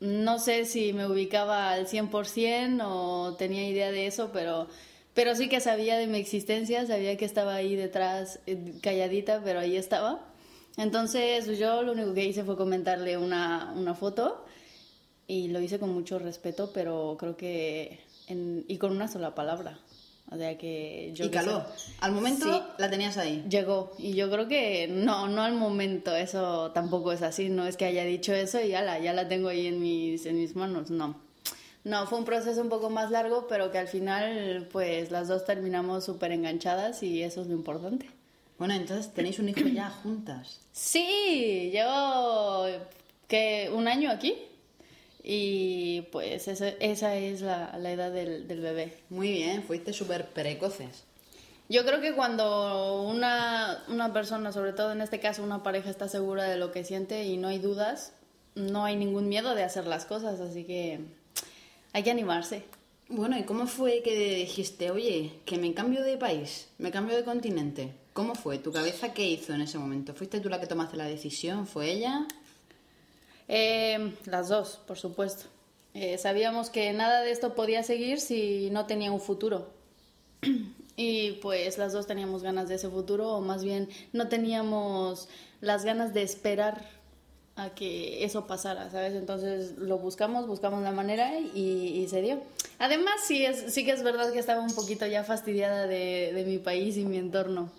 no 0.00 0.40
sé 0.40 0.64
si 0.64 0.92
me 0.92 1.06
ubicaba 1.06 1.70
al 1.70 1.86
100% 1.86 2.82
o 2.84 3.36
tenía 3.36 3.68
idea 3.68 3.92
de 3.92 4.08
eso, 4.08 4.30
pero, 4.32 4.66
pero 5.14 5.36
sí 5.36 5.48
que 5.48 5.60
sabía 5.60 5.96
de 5.96 6.08
mi 6.08 6.18
existencia, 6.18 6.84
sabía 6.88 7.16
que 7.16 7.24
estaba 7.24 7.54
ahí 7.54 7.76
detrás, 7.76 8.40
eh, 8.48 8.74
calladita, 8.82 9.42
pero 9.44 9.60
ahí 9.60 9.76
estaba. 9.76 10.26
Entonces 10.76 11.56
yo 11.56 11.84
lo 11.84 11.92
único 11.92 12.14
que 12.14 12.24
hice 12.24 12.42
fue 12.42 12.56
comentarle 12.56 13.16
una, 13.16 13.72
una 13.76 13.94
foto 13.94 14.44
y 15.28 15.48
lo 15.48 15.60
hice 15.60 15.78
con 15.78 15.90
mucho 15.94 16.18
respeto, 16.18 16.70
pero 16.74 17.16
creo 17.20 17.36
que 17.36 18.00
en- 18.26 18.64
y 18.66 18.78
con 18.78 18.90
una 18.90 19.06
sola 19.06 19.34
palabra. 19.36 19.78
O 20.30 20.36
sea 20.36 20.58
que 20.58 21.10
yo 21.14 21.24
y 21.24 21.28
sé. 21.28 21.32
caló. 21.34 21.64
Al 22.00 22.12
momento 22.12 22.44
Sí. 22.52 22.60
la 22.78 22.90
tenías 22.90 23.16
ahí. 23.16 23.44
Llegó 23.48 23.92
y 23.96 24.12
yo 24.14 24.30
creo 24.30 24.46
que 24.46 24.86
no, 24.88 25.26
no 25.28 25.42
al 25.42 25.54
momento, 25.54 26.14
eso 26.14 26.70
tampoco 26.72 27.12
es 27.12 27.22
así, 27.22 27.48
no 27.48 27.66
es 27.66 27.76
que 27.78 27.86
haya 27.86 28.04
dicho 28.04 28.34
eso 28.34 28.60
y 28.60 28.68
ya 28.68 28.82
la, 28.82 28.98
ya 28.98 29.12
la 29.14 29.26
tengo 29.28 29.48
ahí 29.48 29.66
en 29.68 29.80
mis, 29.80 30.26
en 30.26 30.36
mis 30.38 30.54
manos, 30.56 30.90
no. 30.90 31.16
No, 31.84 32.06
fue 32.06 32.18
un 32.18 32.26
proceso 32.26 32.60
un 32.60 32.68
poco 32.68 32.90
más 32.90 33.10
largo, 33.10 33.46
pero 33.48 33.70
que 33.70 33.78
al 33.78 33.88
final 33.88 34.68
pues 34.70 35.10
las 35.10 35.28
dos 35.28 35.46
terminamos 35.46 36.04
súper 36.04 36.32
enganchadas 36.32 37.02
y 37.02 37.22
eso 37.22 37.40
es 37.40 37.46
lo 37.46 37.54
importante. 37.54 38.10
Bueno, 38.58 38.74
entonces 38.74 39.14
tenéis 39.14 39.38
un 39.38 39.48
hijo 39.48 39.60
ya 39.60 39.88
juntas. 39.88 40.60
Sí, 40.72 41.70
llevo 41.72 42.66
que 43.28 43.70
un 43.74 43.88
año 43.88 44.10
aquí 44.10 44.34
y 45.22 46.02
pues 46.12 46.48
esa, 46.48 46.68
esa 46.68 47.16
es 47.16 47.40
la, 47.40 47.76
la 47.78 47.92
edad 47.92 48.12
del, 48.12 48.48
del 48.48 48.60
bebé. 48.60 48.94
Muy 49.10 49.30
bien, 49.30 49.62
fuiste 49.62 49.92
súper 49.92 50.26
precoces. 50.28 51.04
Yo 51.68 51.84
creo 51.84 52.00
que 52.00 52.14
cuando 52.14 53.02
una, 53.02 53.84
una 53.88 54.12
persona, 54.12 54.52
sobre 54.52 54.72
todo 54.72 54.92
en 54.92 55.02
este 55.02 55.20
caso 55.20 55.42
una 55.42 55.62
pareja, 55.62 55.90
está 55.90 56.08
segura 56.08 56.44
de 56.44 56.56
lo 56.56 56.72
que 56.72 56.82
siente 56.82 57.24
y 57.24 57.36
no 57.36 57.48
hay 57.48 57.58
dudas, 57.58 58.12
no 58.54 58.84
hay 58.84 58.96
ningún 58.96 59.28
miedo 59.28 59.54
de 59.54 59.64
hacer 59.64 59.86
las 59.86 60.06
cosas, 60.06 60.40
así 60.40 60.64
que 60.64 61.00
hay 61.92 62.02
que 62.02 62.10
animarse. 62.10 62.64
Bueno, 63.10 63.38
¿y 63.38 63.42
cómo 63.42 63.66
fue 63.66 64.02
que 64.02 64.36
dijiste, 64.36 64.90
oye, 64.90 65.32
que 65.44 65.58
me 65.58 65.74
cambio 65.74 66.02
de 66.02 66.16
país, 66.16 66.68
me 66.78 66.90
cambio 66.90 67.16
de 67.16 67.24
continente? 67.24 67.92
¿Cómo 68.14 68.34
fue? 68.34 68.58
¿Tu 68.58 68.72
cabeza 68.72 69.12
qué 69.12 69.28
hizo 69.28 69.52
en 69.54 69.60
ese 69.60 69.78
momento? 69.78 70.14
¿Fuiste 70.14 70.40
tú 70.40 70.48
la 70.48 70.60
que 70.60 70.66
tomaste 70.66 70.96
la 70.96 71.04
decisión? 71.04 71.66
¿Fue 71.66 71.90
ella? 71.90 72.26
Eh, 73.48 74.14
las 74.26 74.48
dos, 74.48 74.80
por 74.86 74.98
supuesto. 74.98 75.46
Eh, 75.94 76.18
sabíamos 76.18 76.70
que 76.70 76.92
nada 76.92 77.22
de 77.22 77.30
esto 77.30 77.54
podía 77.54 77.82
seguir 77.82 78.20
si 78.20 78.68
no 78.70 78.86
tenía 78.86 79.10
un 79.10 79.20
futuro. 79.20 79.68
Y 81.00 81.34
pues 81.34 81.78
las 81.78 81.92
dos 81.92 82.08
teníamos 82.08 82.42
ganas 82.42 82.68
de 82.68 82.74
ese 82.74 82.88
futuro, 82.88 83.28
o 83.28 83.40
más 83.40 83.62
bien 83.62 83.88
no 84.12 84.26
teníamos 84.26 85.28
las 85.60 85.84
ganas 85.84 86.12
de 86.12 86.22
esperar 86.22 86.84
a 87.54 87.70
que 87.70 88.24
eso 88.24 88.48
pasara, 88.48 88.90
¿sabes? 88.90 89.14
Entonces 89.14 89.78
lo 89.78 89.98
buscamos, 89.98 90.48
buscamos 90.48 90.82
la 90.82 90.90
manera 90.90 91.38
y, 91.38 92.02
y 92.02 92.08
se 92.08 92.20
dio. 92.20 92.40
Además, 92.80 93.14
sí, 93.24 93.46
es, 93.46 93.72
sí 93.72 93.84
que 93.84 93.92
es 93.92 94.02
verdad 94.02 94.32
que 94.32 94.40
estaba 94.40 94.60
un 94.60 94.74
poquito 94.74 95.06
ya 95.06 95.22
fastidiada 95.22 95.86
de, 95.86 96.32
de 96.34 96.44
mi 96.44 96.58
país 96.58 96.96
y 96.96 97.04
mi 97.04 97.18
entorno. 97.18 97.70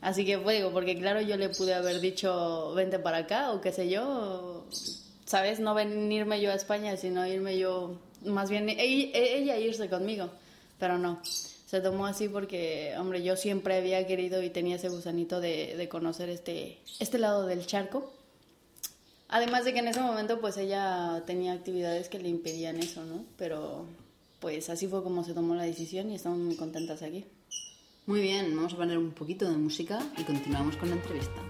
Así 0.00 0.24
que 0.24 0.38
fue, 0.38 0.56
digo, 0.56 0.70
porque 0.72 0.96
claro, 0.96 1.20
yo 1.20 1.36
le 1.36 1.48
pude 1.48 1.74
haber 1.74 2.00
dicho, 2.00 2.72
vente 2.74 2.98
para 2.98 3.18
acá, 3.18 3.52
o 3.52 3.60
qué 3.60 3.72
sé 3.72 3.88
yo, 3.88 4.64
¿sabes? 5.24 5.58
No 5.58 5.74
venirme 5.74 6.40
yo 6.40 6.50
a 6.50 6.54
España, 6.54 6.96
sino 6.96 7.26
irme 7.26 7.58
yo, 7.58 7.98
más 8.24 8.48
bien 8.48 8.68
e- 8.68 8.76
ella 9.12 9.58
irse 9.58 9.88
conmigo, 9.88 10.30
pero 10.78 10.98
no. 10.98 11.20
Se 11.24 11.80
tomó 11.80 12.06
así 12.06 12.28
porque, 12.28 12.94
hombre, 12.98 13.22
yo 13.22 13.36
siempre 13.36 13.76
había 13.76 14.06
querido 14.06 14.42
y 14.42 14.50
tenía 14.50 14.76
ese 14.76 14.88
gusanito 14.88 15.40
de, 15.40 15.76
de 15.76 15.88
conocer 15.88 16.30
este, 16.30 16.78
este 17.00 17.18
lado 17.18 17.46
del 17.46 17.66
charco. 17.66 18.10
Además 19.28 19.66
de 19.66 19.74
que 19.74 19.80
en 19.80 19.88
ese 19.88 20.00
momento 20.00 20.40
pues 20.40 20.56
ella 20.56 21.22
tenía 21.26 21.52
actividades 21.52 22.08
que 22.08 22.18
le 22.18 22.30
impedían 22.30 22.78
eso, 22.78 23.04
¿no? 23.04 23.24
Pero 23.36 23.84
pues 24.40 24.70
así 24.70 24.86
fue 24.86 25.02
como 25.02 25.24
se 25.24 25.34
tomó 25.34 25.54
la 25.54 25.64
decisión 25.64 26.10
y 26.10 26.14
estamos 26.14 26.38
muy 26.38 26.56
contentas 26.56 27.02
aquí. 27.02 27.26
Muy 28.08 28.22
bien, 28.22 28.56
vamos 28.56 28.72
a 28.72 28.76
poner 28.78 28.96
un 28.96 29.10
poquito 29.10 29.46
de 29.50 29.58
música 29.58 29.98
y 30.16 30.22
continuamos 30.22 30.74
con 30.78 30.88
la 30.88 30.96
entrevista. 30.96 31.42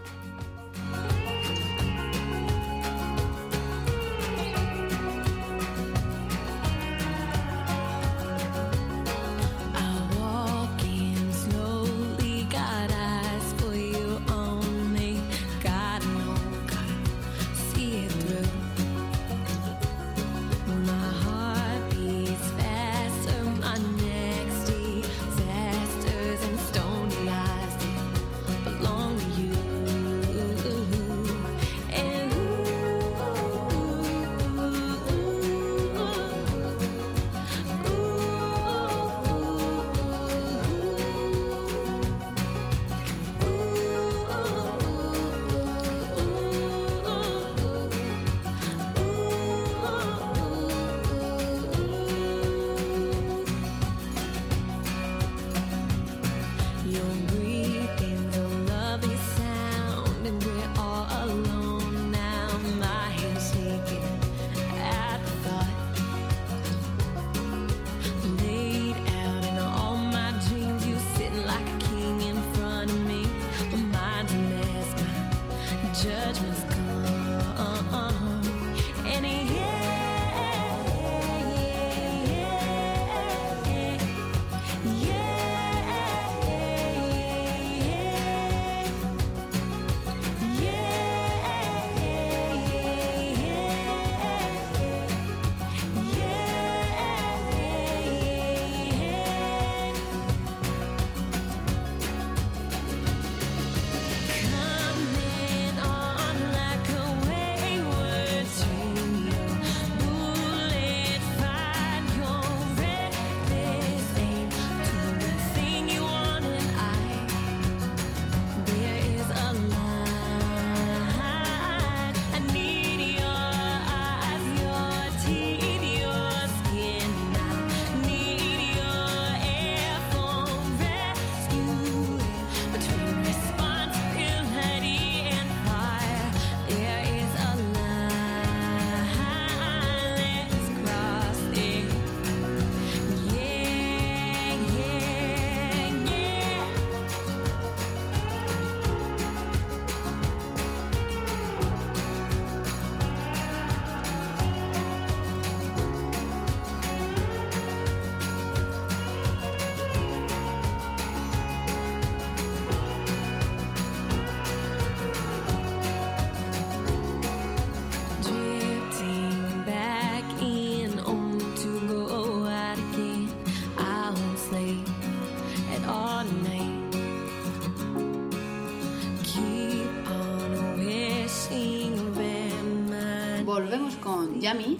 Yami 184.40 184.78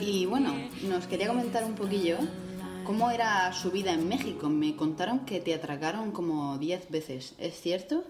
y 0.00 0.26
bueno, 0.26 0.54
nos 0.82 1.06
quería 1.06 1.28
comentar 1.28 1.64
un 1.64 1.74
poquillo 1.74 2.18
cómo 2.84 3.10
era 3.10 3.52
su 3.52 3.70
vida 3.70 3.92
en 3.92 4.08
México. 4.08 4.48
Me 4.48 4.76
contaron 4.76 5.20
que 5.20 5.40
te 5.40 5.54
atracaron 5.54 6.12
como 6.12 6.58
10 6.58 6.90
veces, 6.90 7.34
¿es 7.38 7.60
cierto? 7.60 8.04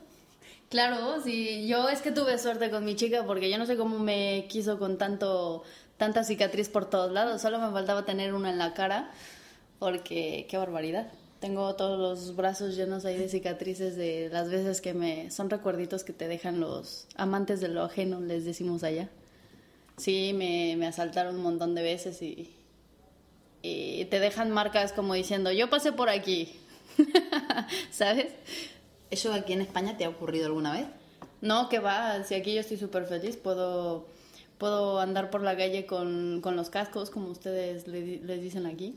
Claro, 0.68 1.20
sí, 1.22 1.66
yo 1.66 1.88
es 1.88 2.00
que 2.00 2.12
tuve 2.12 2.38
suerte 2.38 2.70
con 2.70 2.84
mi 2.84 2.96
chica 2.96 3.24
porque 3.26 3.50
yo 3.50 3.58
no 3.58 3.66
sé 3.66 3.76
cómo 3.76 3.98
me 3.98 4.46
quiso 4.48 4.78
con 4.78 4.96
tanto 4.96 5.62
tanta 5.98 6.24
cicatriz 6.24 6.68
por 6.68 6.88
todos 6.88 7.12
lados, 7.12 7.42
solo 7.42 7.58
me 7.58 7.70
faltaba 7.70 8.04
tener 8.04 8.34
una 8.34 8.50
en 8.50 8.58
la 8.58 8.74
cara 8.74 9.10
porque 9.78 10.46
qué 10.48 10.56
barbaridad. 10.56 11.12
Tengo 11.40 11.74
todos 11.74 11.98
los 11.98 12.36
brazos 12.36 12.76
llenos 12.76 13.04
ahí 13.04 13.16
de 13.16 13.28
cicatrices 13.28 13.96
de 13.96 14.28
las 14.32 14.48
veces 14.48 14.80
que 14.80 14.94
me 14.94 15.30
son 15.30 15.50
recuerditos 15.50 16.04
que 16.04 16.12
te 16.12 16.28
dejan 16.28 16.60
los 16.60 17.06
amantes 17.16 17.60
de 17.60 17.68
lo 17.68 17.82
ajeno, 17.82 18.20
les 18.20 18.44
decimos 18.44 18.84
allá. 18.84 19.10
Sí, 19.96 20.32
me, 20.34 20.74
me 20.76 20.86
asaltaron 20.86 21.36
un 21.36 21.42
montón 21.42 21.74
de 21.74 21.82
veces 21.82 22.20
y, 22.22 22.50
y 23.62 24.04
te 24.06 24.18
dejan 24.20 24.50
marcas 24.50 24.92
como 24.92 25.14
diciendo, 25.14 25.52
yo 25.52 25.70
pasé 25.70 25.92
por 25.92 26.08
aquí, 26.08 26.52
¿sabes? 27.90 28.32
¿Eso 29.10 29.32
aquí 29.32 29.52
en 29.52 29.60
España 29.60 29.96
te 29.96 30.04
ha 30.04 30.08
ocurrido 30.08 30.46
alguna 30.46 30.72
vez? 30.72 30.86
No, 31.40 31.68
que 31.68 31.78
va, 31.78 32.22
si 32.24 32.34
aquí 32.34 32.54
yo 32.54 32.60
estoy 32.60 32.76
súper 32.76 33.04
feliz, 33.06 33.36
puedo, 33.36 34.06
puedo 34.58 35.00
andar 35.00 35.30
por 35.30 35.42
la 35.42 35.56
calle 35.56 35.86
con, 35.86 36.40
con 36.40 36.56
los 36.56 36.70
cascos, 36.70 37.10
como 37.10 37.28
ustedes 37.28 37.86
le 37.88 38.18
les 38.18 38.40
dicen 38.40 38.66
aquí, 38.66 38.96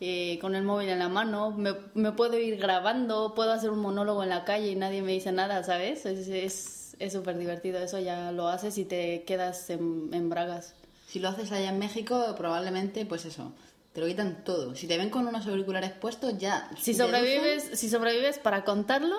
eh, 0.00 0.38
con 0.40 0.54
el 0.54 0.64
móvil 0.64 0.88
en 0.88 0.98
la 0.98 1.08
mano, 1.08 1.50
me, 1.52 1.74
me 1.94 2.12
puedo 2.12 2.38
ir 2.38 2.56
grabando, 2.58 3.34
puedo 3.34 3.52
hacer 3.52 3.70
un 3.70 3.80
monólogo 3.80 4.22
en 4.22 4.30
la 4.30 4.44
calle 4.44 4.70
y 4.72 4.76
nadie 4.76 5.02
me 5.02 5.12
dice 5.12 5.32
nada, 5.32 5.62
¿sabes? 5.62 6.04
Es 6.06 6.28
es- 6.28 6.73
es 6.98 7.12
súper 7.12 7.38
divertido, 7.38 7.78
eso 7.78 7.98
ya 7.98 8.32
lo 8.32 8.48
haces 8.48 8.78
y 8.78 8.84
te 8.84 9.24
quedas 9.24 9.70
en, 9.70 10.10
en 10.12 10.28
bragas. 10.28 10.74
Si 11.08 11.18
lo 11.18 11.28
haces 11.28 11.52
allá 11.52 11.68
en 11.70 11.78
México, 11.78 12.34
probablemente, 12.36 13.06
pues 13.06 13.24
eso, 13.24 13.52
te 13.92 14.00
lo 14.00 14.06
quitan 14.06 14.44
todo. 14.44 14.74
Si 14.74 14.86
te 14.86 14.96
ven 14.98 15.10
con 15.10 15.26
unos 15.28 15.46
auriculares 15.46 15.92
puestos, 15.92 16.38
ya. 16.38 16.70
Si 16.80 16.92
deducen- 16.92 16.96
sobrevives, 17.06 17.70
si 17.78 17.88
sobrevives 17.88 18.38
para 18.38 18.64
contarlo, 18.64 19.16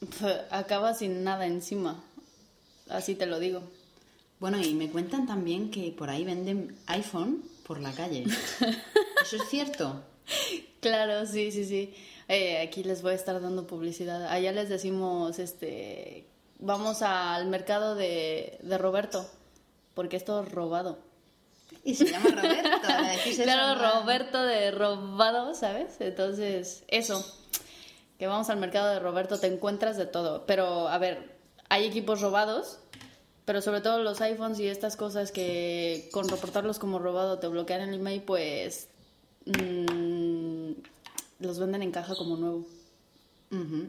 pf, 0.00 0.26
acabas 0.50 0.98
sin 0.98 1.24
nada 1.24 1.46
encima, 1.46 2.02
así 2.88 3.14
te 3.14 3.26
lo 3.26 3.38
digo. 3.38 3.62
Bueno, 4.40 4.58
y 4.60 4.72
me 4.74 4.88
cuentan 4.88 5.26
también 5.26 5.70
que 5.70 5.90
por 5.92 6.10
ahí 6.10 6.24
venden 6.24 6.76
iPhone 6.86 7.42
por 7.66 7.80
la 7.80 7.92
calle. 7.92 8.24
¿Eso 9.22 9.36
es 9.36 9.48
cierto? 9.50 10.02
Claro, 10.80 11.26
sí, 11.26 11.50
sí, 11.50 11.64
sí. 11.64 11.92
Eh, 12.28 12.58
aquí 12.60 12.84
les 12.84 13.02
voy 13.02 13.12
a 13.12 13.14
estar 13.16 13.40
dando 13.40 13.66
publicidad. 13.66 14.26
Allá 14.28 14.52
les 14.52 14.68
decimos, 14.68 15.38
este, 15.40 16.27
vamos 16.58 17.02
al 17.02 17.46
mercado 17.46 17.94
de, 17.94 18.58
de 18.62 18.78
Roberto, 18.78 19.26
porque 19.94 20.16
esto 20.16 20.42
es 20.42 20.52
robado. 20.52 20.98
Y 21.84 21.94
se 21.94 22.06
llama 22.06 22.30
Roberto. 22.30 22.88
eso, 23.26 23.42
Claro, 23.42 23.80
¿no? 23.80 24.00
Roberto 24.00 24.42
de 24.42 24.70
robado, 24.70 25.54
¿sabes? 25.54 25.96
Entonces, 26.00 26.84
eso, 26.88 27.24
que 28.18 28.26
vamos 28.26 28.50
al 28.50 28.58
mercado 28.58 28.90
de 28.90 29.00
Roberto, 29.00 29.38
te 29.38 29.46
encuentras 29.46 29.96
de 29.96 30.06
todo. 30.06 30.44
Pero, 30.46 30.88
a 30.88 30.98
ver, 30.98 31.36
hay 31.68 31.86
equipos 31.86 32.20
robados, 32.20 32.78
Pero 33.44 33.62
sobre 33.62 33.80
todo 33.80 34.02
los 34.02 34.20
iPhones 34.20 34.60
y 34.60 34.66
estas 34.66 34.96
cosas 34.96 35.32
que 35.32 36.10
con 36.12 36.28
reportarlos 36.28 36.78
como 36.78 36.98
robado 36.98 37.38
te 37.38 37.48
bloquean 37.48 37.80
el 37.80 37.94
email, 37.94 38.22
pues 38.22 38.88
mm, 39.46 40.72
los 41.38 41.58
venden 41.58 41.82
en 41.82 41.90
caja 41.90 42.14
como 42.14 42.36
nuevo. 42.36 42.66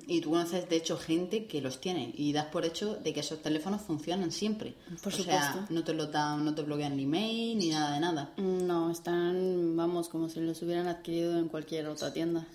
Y 0.08 0.22
tú 0.22 0.30
conoces, 0.30 0.70
de 0.70 0.78
hecho, 0.78 0.98
gente 0.98 1.46
que 1.46 1.62
los 1.62 1.82
tiene 1.82 2.14
y 2.16 2.32
das 2.32 2.46
por 2.46 2.64
hecho 2.64 2.96
de 2.96 3.14
que 3.14 3.20
esos 3.20 3.42
teléfonos 3.42 3.82
funcionan 3.82 4.32
siempre. 4.32 4.74
Por 5.04 5.14
o 5.14 5.16
sea, 5.18 5.52
supuesto. 5.52 5.74
no 5.74 5.84
te, 5.84 5.94
lo 5.94 6.08
dan, 6.08 6.46
no 6.46 6.56
te 6.56 6.62
bloquean 6.62 6.94
el 6.94 7.02
email 7.02 7.58
ni 7.58 7.70
nada 7.70 7.94
de 7.94 8.00
nada. 8.00 8.34
No, 8.38 8.90
están, 8.90 9.76
vamos, 9.76 10.08
como 10.08 10.30
si 10.30 10.40
los 10.40 10.62
hubieran 10.62 10.88
adquirido 10.88 11.38
en 11.38 11.50
cualquier 11.50 11.88
otra 11.88 12.14
tienda. 12.14 12.48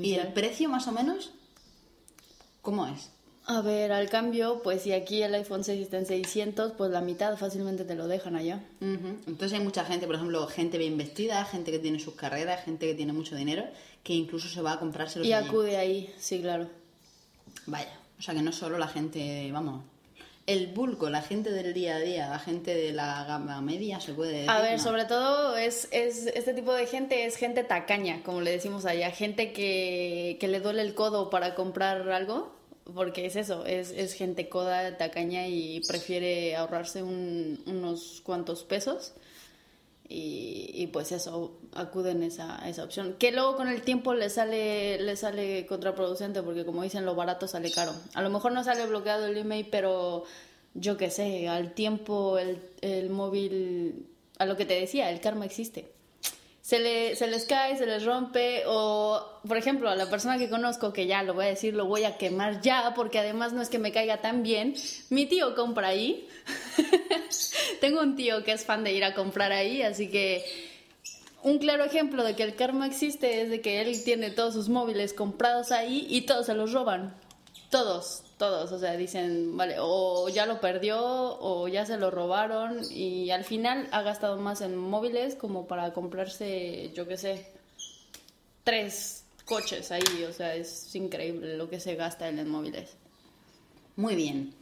¿Y 0.00 0.14
el 0.14 0.32
precio, 0.32 0.68
más 0.68 0.86
o 0.86 0.92
menos? 0.92 1.30
¿Cómo 2.60 2.86
es? 2.86 3.10
A 3.46 3.60
ver, 3.60 3.90
al 3.90 4.08
cambio, 4.08 4.62
pues 4.62 4.82
si 4.82 4.92
aquí 4.92 5.22
el 5.22 5.34
iPhone 5.34 5.64
6 5.64 5.82
está 5.82 5.98
en 5.98 6.06
600, 6.06 6.72
pues 6.72 6.90
la 6.92 7.00
mitad 7.00 7.36
fácilmente 7.36 7.84
te 7.84 7.96
lo 7.96 8.06
dejan 8.06 8.36
allá. 8.36 8.60
Entonces 8.80 9.58
hay 9.58 9.64
mucha 9.64 9.84
gente, 9.84 10.06
por 10.06 10.14
ejemplo, 10.14 10.46
gente 10.46 10.78
bien 10.78 10.96
vestida, 10.96 11.44
gente 11.44 11.72
que 11.72 11.80
tiene 11.80 11.98
sus 11.98 12.14
carreras, 12.14 12.64
gente 12.64 12.86
que 12.86 12.94
tiene 12.94 13.12
mucho 13.12 13.34
dinero, 13.34 13.64
que 14.04 14.12
incluso 14.12 14.48
se 14.48 14.62
va 14.62 14.74
a 14.74 14.78
comprárselos 14.78 15.26
Y 15.26 15.32
allí. 15.32 15.48
acude 15.48 15.76
ahí, 15.76 16.14
sí, 16.18 16.40
claro. 16.40 16.68
Vaya, 17.66 17.98
o 18.18 18.22
sea 18.22 18.34
que 18.34 18.42
no 18.42 18.52
solo 18.52 18.78
la 18.78 18.86
gente, 18.86 19.50
vamos, 19.52 19.82
el 20.46 20.68
bulco, 20.68 21.10
la 21.10 21.22
gente 21.22 21.50
del 21.50 21.74
día 21.74 21.96
a 21.96 22.00
día, 22.00 22.28
la 22.28 22.38
gente 22.38 22.74
de 22.74 22.92
la 22.92 23.24
gama 23.24 23.60
media, 23.60 24.00
se 24.00 24.12
puede 24.12 24.32
decir. 24.32 24.50
A 24.50 24.60
ver, 24.60 24.78
¿no? 24.78 24.82
sobre 24.82 25.04
todo 25.04 25.56
es, 25.56 25.88
es 25.90 26.26
este 26.26 26.54
tipo 26.54 26.72
de 26.74 26.86
gente 26.86 27.26
es 27.26 27.36
gente 27.36 27.64
tacaña, 27.64 28.22
como 28.22 28.40
le 28.40 28.52
decimos 28.52 28.84
allá, 28.84 29.10
gente 29.10 29.52
que, 29.52 30.36
que 30.40 30.48
le 30.48 30.60
duele 30.60 30.82
el 30.82 30.94
codo 30.94 31.30
para 31.30 31.54
comprar 31.54 32.08
algo, 32.10 32.52
porque 32.94 33.26
es 33.26 33.36
eso, 33.36 33.64
es, 33.66 33.90
es 33.90 34.14
gente 34.14 34.48
coda, 34.48 34.96
tacaña 34.96 35.46
y 35.48 35.80
prefiere 35.86 36.56
ahorrarse 36.56 37.02
un- 37.02 37.62
unos 37.66 38.20
cuantos 38.24 38.64
pesos. 38.64 39.12
Y, 40.08 40.70
y 40.74 40.88
pues 40.88 41.10
eso, 41.12 41.56
acuden 41.74 42.22
esa, 42.22 42.62
a 42.62 42.68
esa 42.68 42.84
opción. 42.84 43.14
Que 43.18 43.32
luego 43.32 43.56
con 43.56 43.68
el 43.68 43.80
tiempo 43.82 44.12
le 44.12 44.28
sale, 44.28 45.00
le 45.00 45.16
sale 45.16 45.64
contraproducente, 45.64 46.42
porque 46.42 46.66
como 46.66 46.82
dicen, 46.82 47.06
lo 47.06 47.14
barato 47.14 47.48
sale 47.48 47.70
caro. 47.70 47.94
A 48.12 48.20
lo 48.20 48.28
mejor 48.28 48.52
no 48.52 48.62
sale 48.62 48.84
bloqueado 48.86 49.24
el 49.26 49.38
email, 49.38 49.68
pero 49.70 50.24
yo 50.74 50.98
qué 50.98 51.08
sé, 51.10 51.48
al 51.48 51.72
tiempo 51.72 52.38
el, 52.38 52.58
el 52.82 53.08
móvil, 53.08 54.06
a 54.38 54.44
lo 54.44 54.56
que 54.56 54.66
te 54.66 54.74
decía, 54.78 55.10
el 55.10 55.20
karma 55.20 55.46
existe. 55.46 55.90
Se, 56.62 56.78
le, 56.78 57.16
se 57.16 57.26
les 57.26 57.44
cae, 57.44 57.76
se 57.76 57.86
les 57.86 58.04
rompe, 58.04 58.62
o 58.66 59.40
por 59.46 59.56
ejemplo, 59.56 59.90
a 59.90 59.96
la 59.96 60.08
persona 60.08 60.38
que 60.38 60.48
conozco, 60.48 60.92
que 60.92 61.06
ya 61.06 61.22
lo 61.24 61.34
voy 61.34 61.46
a 61.46 61.48
decir, 61.48 61.74
lo 61.74 61.86
voy 61.86 62.04
a 62.04 62.16
quemar 62.16 62.60
ya, 62.60 62.94
porque 62.94 63.18
además 63.18 63.52
no 63.52 63.60
es 63.60 63.68
que 63.68 63.80
me 63.80 63.90
caiga 63.90 64.20
tan 64.20 64.44
bien, 64.44 64.74
mi 65.10 65.26
tío 65.26 65.54
compra 65.56 65.88
ahí. 65.88 66.28
Tengo 67.80 68.00
un 68.00 68.14
tío 68.14 68.44
que 68.44 68.52
es 68.52 68.64
fan 68.64 68.84
de 68.84 68.92
ir 68.92 69.04
a 69.04 69.12
comprar 69.12 69.50
ahí, 69.50 69.82
así 69.82 70.08
que 70.08 70.44
un 71.42 71.58
claro 71.58 71.84
ejemplo 71.84 72.22
de 72.22 72.36
que 72.36 72.44
el 72.44 72.54
karma 72.54 72.86
existe 72.86 73.42
es 73.42 73.50
de 73.50 73.60
que 73.60 73.80
él 73.80 74.04
tiene 74.04 74.30
todos 74.30 74.54
sus 74.54 74.68
móviles 74.68 75.12
comprados 75.12 75.72
ahí 75.72 76.06
y 76.08 76.22
todos 76.22 76.46
se 76.46 76.54
los 76.54 76.72
roban. 76.72 77.14
Todos, 77.70 78.22
todos. 78.42 78.72
O 78.72 78.78
sea, 78.80 78.96
dicen, 78.96 79.56
vale, 79.56 79.76
o 79.78 80.28
ya 80.28 80.46
lo 80.46 80.60
perdió 80.60 80.98
o 80.98 81.68
ya 81.68 81.86
se 81.86 81.96
lo 81.96 82.10
robaron 82.10 82.80
y 82.90 83.30
al 83.30 83.44
final 83.44 83.86
ha 83.92 84.02
gastado 84.02 84.36
más 84.36 84.62
en 84.62 84.76
móviles 84.76 85.36
como 85.36 85.68
para 85.68 85.92
comprarse, 85.92 86.90
yo 86.92 87.06
qué 87.06 87.16
sé, 87.16 87.46
tres 88.64 89.24
coches 89.44 89.92
ahí. 89.92 90.24
O 90.28 90.32
sea, 90.32 90.56
es 90.56 90.92
increíble 90.96 91.56
lo 91.56 91.70
que 91.70 91.78
se 91.78 91.94
gasta 91.94 92.28
en 92.28 92.48
móviles. 92.48 92.96
Muy 93.94 94.16
bien. 94.16 94.52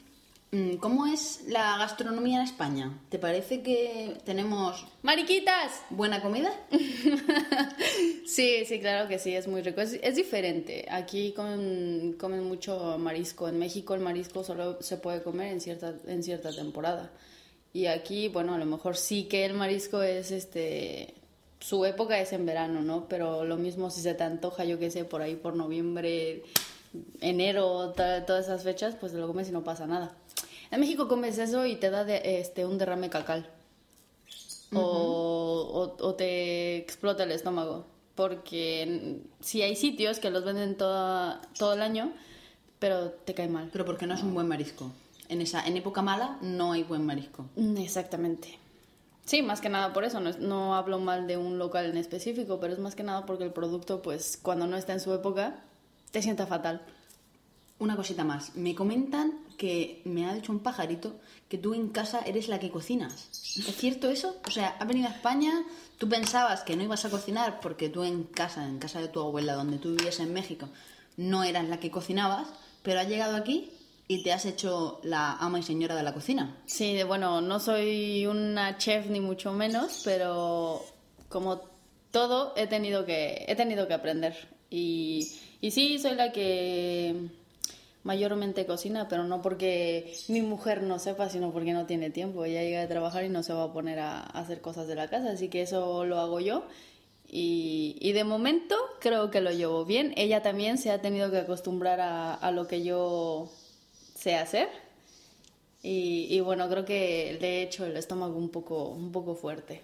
Mm, 0.53 0.77
¿Cómo 0.79 1.07
es 1.07 1.45
la 1.47 1.77
gastronomía 1.79 2.39
en 2.39 2.45
España? 2.45 2.99
¿Te 3.09 3.21
parece 3.21 3.63
que 3.63 4.17
tenemos 4.25 4.85
¡Mariquitas! 5.03 5.83
buena 5.91 6.21
comida? 6.23 6.53
Sí, 8.27 8.65
sí, 8.65 8.79
claro 8.79 9.09
que 9.09 9.19
sí, 9.19 9.35
es 9.35 9.49
muy 9.49 9.61
rico. 9.61 9.81
Es, 9.81 9.99
es 10.03 10.15
diferente. 10.15 10.87
Aquí 10.89 11.33
comen, 11.33 12.15
comen 12.19 12.45
mucho 12.45 12.97
marisco. 12.97 13.49
En 13.49 13.59
México 13.59 13.93
el 13.95 14.01
marisco 14.01 14.45
solo 14.45 14.81
se 14.81 14.99
puede 14.99 15.23
comer 15.23 15.49
en 15.53 15.61
cierta, 15.61 15.95
en 16.07 16.23
cierta 16.23 16.53
temporada. 16.53 17.11
Y 17.73 17.87
aquí, 17.87 18.29
bueno, 18.29 18.55
a 18.55 18.59
lo 18.59 18.67
mejor 18.67 18.97
sí 18.97 19.25
que 19.25 19.45
el 19.45 19.55
marisco 19.55 20.03
es 20.03 20.31
este. 20.31 21.15
Su 21.59 21.85
época 21.85 22.21
es 22.21 22.33
en 22.33 22.47
verano, 22.47 22.83
¿no? 22.83 23.09
Pero 23.09 23.45
lo 23.45 23.57
mismo 23.57 23.91
si 23.91 24.01
se 24.01 24.15
te 24.15 24.23
antoja, 24.23 24.65
yo 24.65 24.79
qué 24.79 24.91
sé, 24.93 25.05
por 25.05 25.23
ahí 25.23 25.35
por 25.35 25.57
noviembre, 25.57 26.45
enero, 27.21 27.93
todas 27.93 28.45
esas 28.47 28.63
fechas, 28.63 28.95
pues 28.99 29.13
lo 29.13 29.27
comes 29.27 29.49
y 29.49 29.53
no 29.53 29.65
pasa 29.65 29.87
nada. 29.89 30.17
En 30.71 30.81
México 30.81 31.09
comes 31.09 31.39
eso 31.39 31.67
y 31.67 31.77
te 31.77 31.91
da 31.91 32.05
de- 32.05 32.41
este, 32.41 32.65
un 32.65 32.79
derrame 32.79 33.11
cacal 33.11 33.49
o, 34.73 34.81
o- 35.99 36.07
o 36.07 36.15
te 36.15 36.77
explota 36.77 37.25
el 37.25 37.33
estómago. 37.33 37.87
Porque 38.15 39.21
sí 39.41 39.63
hay 39.63 39.75
sitios 39.77 40.19
que 40.19 40.31
los 40.31 40.45
venden 40.45 40.77
toda, 40.77 41.41
todo 41.59 41.73
el 41.73 41.81
año, 41.83 42.13
pero 42.79 43.11
te 43.11 43.35
cae 43.35 43.49
mal. 43.49 43.71
Pero 43.73 43.85
porque 43.85 44.07
no 44.07 44.15
es 44.15 44.23
un 44.23 44.35
buen 44.35 44.47
marisco. 44.47 44.91
En 45.29 45.41
esa 45.41 45.67
en 45.67 45.77
época 45.77 46.03
mala 46.03 46.39
no 46.43 46.73
hay 46.73 46.83
buen 46.83 47.07
marisco. 47.07 47.47
Mm, 47.57 47.79
Exactamente. 47.79 48.59
Sí, 49.25 49.43
más 49.43 49.61
que 49.61 49.69
nada 49.69 49.93
por 49.93 50.05
eso. 50.05 50.21
No, 50.21 50.29
es- 50.29 50.39
no 50.39 50.75
hablo 50.75 50.99
mal 50.99 51.27
de 51.27 51.37
un 51.37 51.59
local 51.59 51.87
en 51.87 51.97
específico, 51.97 52.59
pero 52.61 52.73
es 52.75 52.79
más 52.79 52.95
que 52.95 53.03
nada 53.05 53.27
porque 53.27 53.45
el 53.45 53.53
producto, 53.53 54.03
pues 54.03 54.39
cuando 54.43 54.67
no 54.67 54.77
está 54.77 54.93
en 54.93 55.01
su 55.01 55.15
época, 55.15 55.63
te 56.11 56.21
sienta 56.21 56.47
fatal. 56.47 56.83
Una 57.79 57.97
cosita 57.97 58.25
más. 58.25 58.55
Me 58.57 58.75
comentan 58.75 59.33
que 59.61 60.01
me 60.07 60.27
ha 60.27 60.33
dicho 60.33 60.53
un 60.53 60.61
pajarito 60.61 61.21
que 61.51 61.59
tú 61.59 61.75
en 61.75 61.91
casa 61.91 62.23
eres 62.25 62.49
la 62.49 62.59
que 62.59 62.71
cocinas. 62.71 63.29
¿Es 63.59 63.77
cierto 63.77 64.09
eso? 64.09 64.41
O 64.49 64.51
sea, 64.51 64.69
has 64.81 64.89
venido 64.89 65.07
a 65.07 65.13
España, 65.13 65.53
tú 65.99 66.09
pensabas 66.09 66.63
que 66.63 66.77
no 66.77 66.83
ibas 66.83 67.05
a 67.05 67.11
cocinar 67.11 67.61
porque 67.61 67.91
tú 67.91 68.03
en 68.03 68.25
casa, 68.25 68.67
en 68.67 68.79
casa 68.79 69.03
de 69.03 69.09
tu 69.09 69.21
abuela, 69.21 69.53
donde 69.53 69.77
tú 69.77 69.95
vivías 69.95 70.19
en 70.21 70.33
México, 70.33 70.71
no 71.19 71.45
eras 71.45 71.69
la 71.69 71.79
que 71.79 71.91
cocinabas, 71.91 72.49
pero 72.83 73.01
has 73.01 73.09
llegado 73.09 73.37
aquí 73.37 73.71
y 74.09 74.23
te 74.23 74.33
has 74.33 74.47
hecho 74.47 74.99
la 75.03 75.33
ama 75.35 75.59
y 75.59 75.63
señora 75.63 75.95
de 75.95 76.05
la 76.05 76.15
cocina. 76.15 76.57
Sí, 76.65 76.99
bueno, 77.03 77.43
no 77.43 77.61
soy 77.61 78.25
una 78.25 78.79
chef 78.79 79.11
ni 79.11 79.21
mucho 79.21 79.53
menos, 79.53 80.01
pero 80.07 80.83
como 81.29 81.61
todo 82.11 82.55
he 82.57 82.67
tenido 82.67 83.05
que, 83.05 83.45
he 83.47 83.57
tenido 83.57 83.87
que 83.87 83.93
aprender. 83.93 84.35
Y, 84.71 85.31
y 85.61 85.71
sí, 85.71 85.99
soy 85.99 86.15
la 86.15 86.33
que 86.33 87.29
mayormente 88.03 88.67
cocina, 88.67 89.09
pero 89.09 89.25
no 89.25 89.43
porque 89.43 90.15
mi 90.29 90.43
mujer 90.43 90.83
no 90.83 90.99
sepa, 90.99 91.29
sino 91.29 91.53
porque 91.53 91.73
no 91.73 91.87
tiene 91.87 92.11
tiempo. 92.11 92.45
Ella 92.45 92.63
llega 92.63 92.81
de 92.81 92.87
trabajar 92.87 93.25
y 93.25 93.29
no 93.29 93.43
se 93.43 93.53
va 93.53 93.65
a 93.65 93.73
poner 93.73 93.99
a, 93.99 94.21
a 94.21 94.41
hacer 94.41 94.61
cosas 94.61 94.87
de 94.89 94.95
la 94.95 95.09
casa, 95.09 95.33
así 95.33 95.49
que 95.49 95.63
eso 95.63 96.05
lo 96.05 96.19
hago 96.19 96.41
yo. 96.41 96.65
Y, 97.33 97.97
y 98.01 98.13
de 98.13 98.25
momento 98.25 98.75
creo 99.01 99.31
que 99.31 99.41
lo 99.41 99.53
llevo 99.53 99.85
bien. 99.85 100.13
Ella 100.17 100.43
también 100.43 100.79
se 100.79 100.91
ha 100.91 101.01
tenido 101.01 101.31
que 101.31 101.39
acostumbrar 101.39 102.01
a, 102.01 102.35
a 102.35 102.51
lo 102.51 102.67
que 102.67 102.83
yo 102.83 103.53
sé 104.17 104.35
hacer. 104.35 104.69
Y, 105.83 106.27
y 106.29 106.41
bueno, 106.41 106.69
creo 106.69 106.85
que 106.85 107.39
le 107.41 107.61
he 107.61 107.63
hecho 107.63 107.87
el 107.87 107.97
estómago 107.97 108.37
un 108.37 108.51
poco, 108.51 108.89
un 108.89 109.13
poco 109.13 109.35
fuerte. 109.35 109.81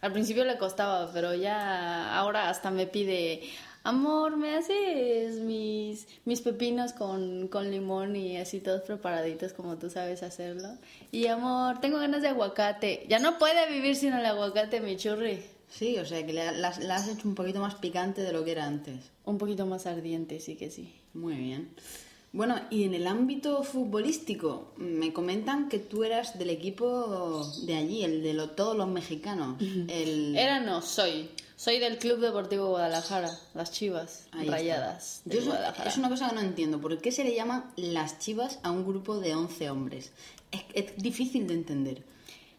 Al 0.00 0.12
principio 0.12 0.44
le 0.44 0.58
costaba, 0.58 1.10
pero 1.12 1.34
ya 1.34 2.16
ahora 2.16 2.48
hasta 2.48 2.70
me 2.70 2.86
pide, 2.86 3.42
amor, 3.82 4.36
¿me 4.36 4.54
haces 4.56 5.40
mis, 5.40 6.06
mis 6.24 6.40
pepinos 6.40 6.92
con, 6.92 7.48
con 7.48 7.70
limón 7.70 8.16
y 8.16 8.36
así 8.36 8.60
todos 8.60 8.82
preparaditos 8.82 9.52
como 9.52 9.78
tú 9.78 9.90
sabes 9.90 10.22
hacerlo? 10.22 10.68
Y 11.12 11.26
amor, 11.26 11.80
tengo 11.80 11.98
ganas 11.98 12.22
de 12.22 12.28
aguacate. 12.28 13.06
Ya 13.08 13.18
no 13.18 13.38
puede 13.38 13.70
vivir 13.72 13.96
sin 13.96 14.12
el 14.12 14.24
aguacate, 14.26 14.80
mi 14.80 14.96
churri. 14.96 15.42
Sí, 15.68 15.98
o 15.98 16.04
sea 16.04 16.26
que 16.26 16.32
la 16.32 16.68
has 16.68 17.08
hecho 17.08 17.28
un 17.28 17.34
poquito 17.34 17.60
más 17.60 17.76
picante 17.76 18.22
de 18.22 18.32
lo 18.32 18.44
que 18.44 18.52
era 18.52 18.66
antes. 18.66 19.10
Un 19.24 19.38
poquito 19.38 19.66
más 19.66 19.86
ardiente, 19.86 20.40
sí 20.40 20.56
que 20.56 20.70
sí. 20.70 20.92
Muy 21.14 21.34
bien. 21.36 21.70
Bueno, 22.32 22.60
y 22.70 22.84
en 22.84 22.94
el 22.94 23.08
ámbito 23.08 23.62
futbolístico, 23.64 24.72
me 24.76 25.12
comentan 25.12 25.68
que 25.68 25.78
tú 25.80 26.04
eras 26.04 26.38
del 26.38 26.50
equipo 26.50 27.44
de 27.66 27.74
allí, 27.76 28.04
el 28.04 28.22
de 28.22 28.34
lo- 28.34 28.50
todos 28.50 28.76
los 28.76 28.86
mexicanos. 28.88 29.60
El... 29.88 30.36
Era 30.36 30.60
no, 30.60 30.80
soy. 30.80 31.28
Soy 31.60 31.78
del 31.78 31.98
Club 31.98 32.20
Deportivo 32.20 32.68
Guadalajara, 32.68 33.28
las 33.52 33.70
Chivas 33.70 34.24
Ahí 34.32 34.48
rayadas 34.48 35.20
Yo 35.26 35.44
Guadalajara. 35.44 35.90
es 35.90 35.98
una 35.98 36.08
cosa 36.08 36.30
que 36.30 36.34
no 36.34 36.40
entiendo. 36.40 36.80
¿Por 36.80 36.96
qué 36.96 37.12
se 37.12 37.22
le 37.22 37.34
llama 37.34 37.70
las 37.76 38.18
chivas 38.18 38.58
a 38.62 38.70
un 38.70 38.86
grupo 38.86 39.20
de 39.20 39.34
11 39.34 39.68
hombres? 39.68 40.10
Es, 40.52 40.62
es 40.72 40.96
difícil 40.96 41.46
de 41.46 41.52
entender. 41.52 42.02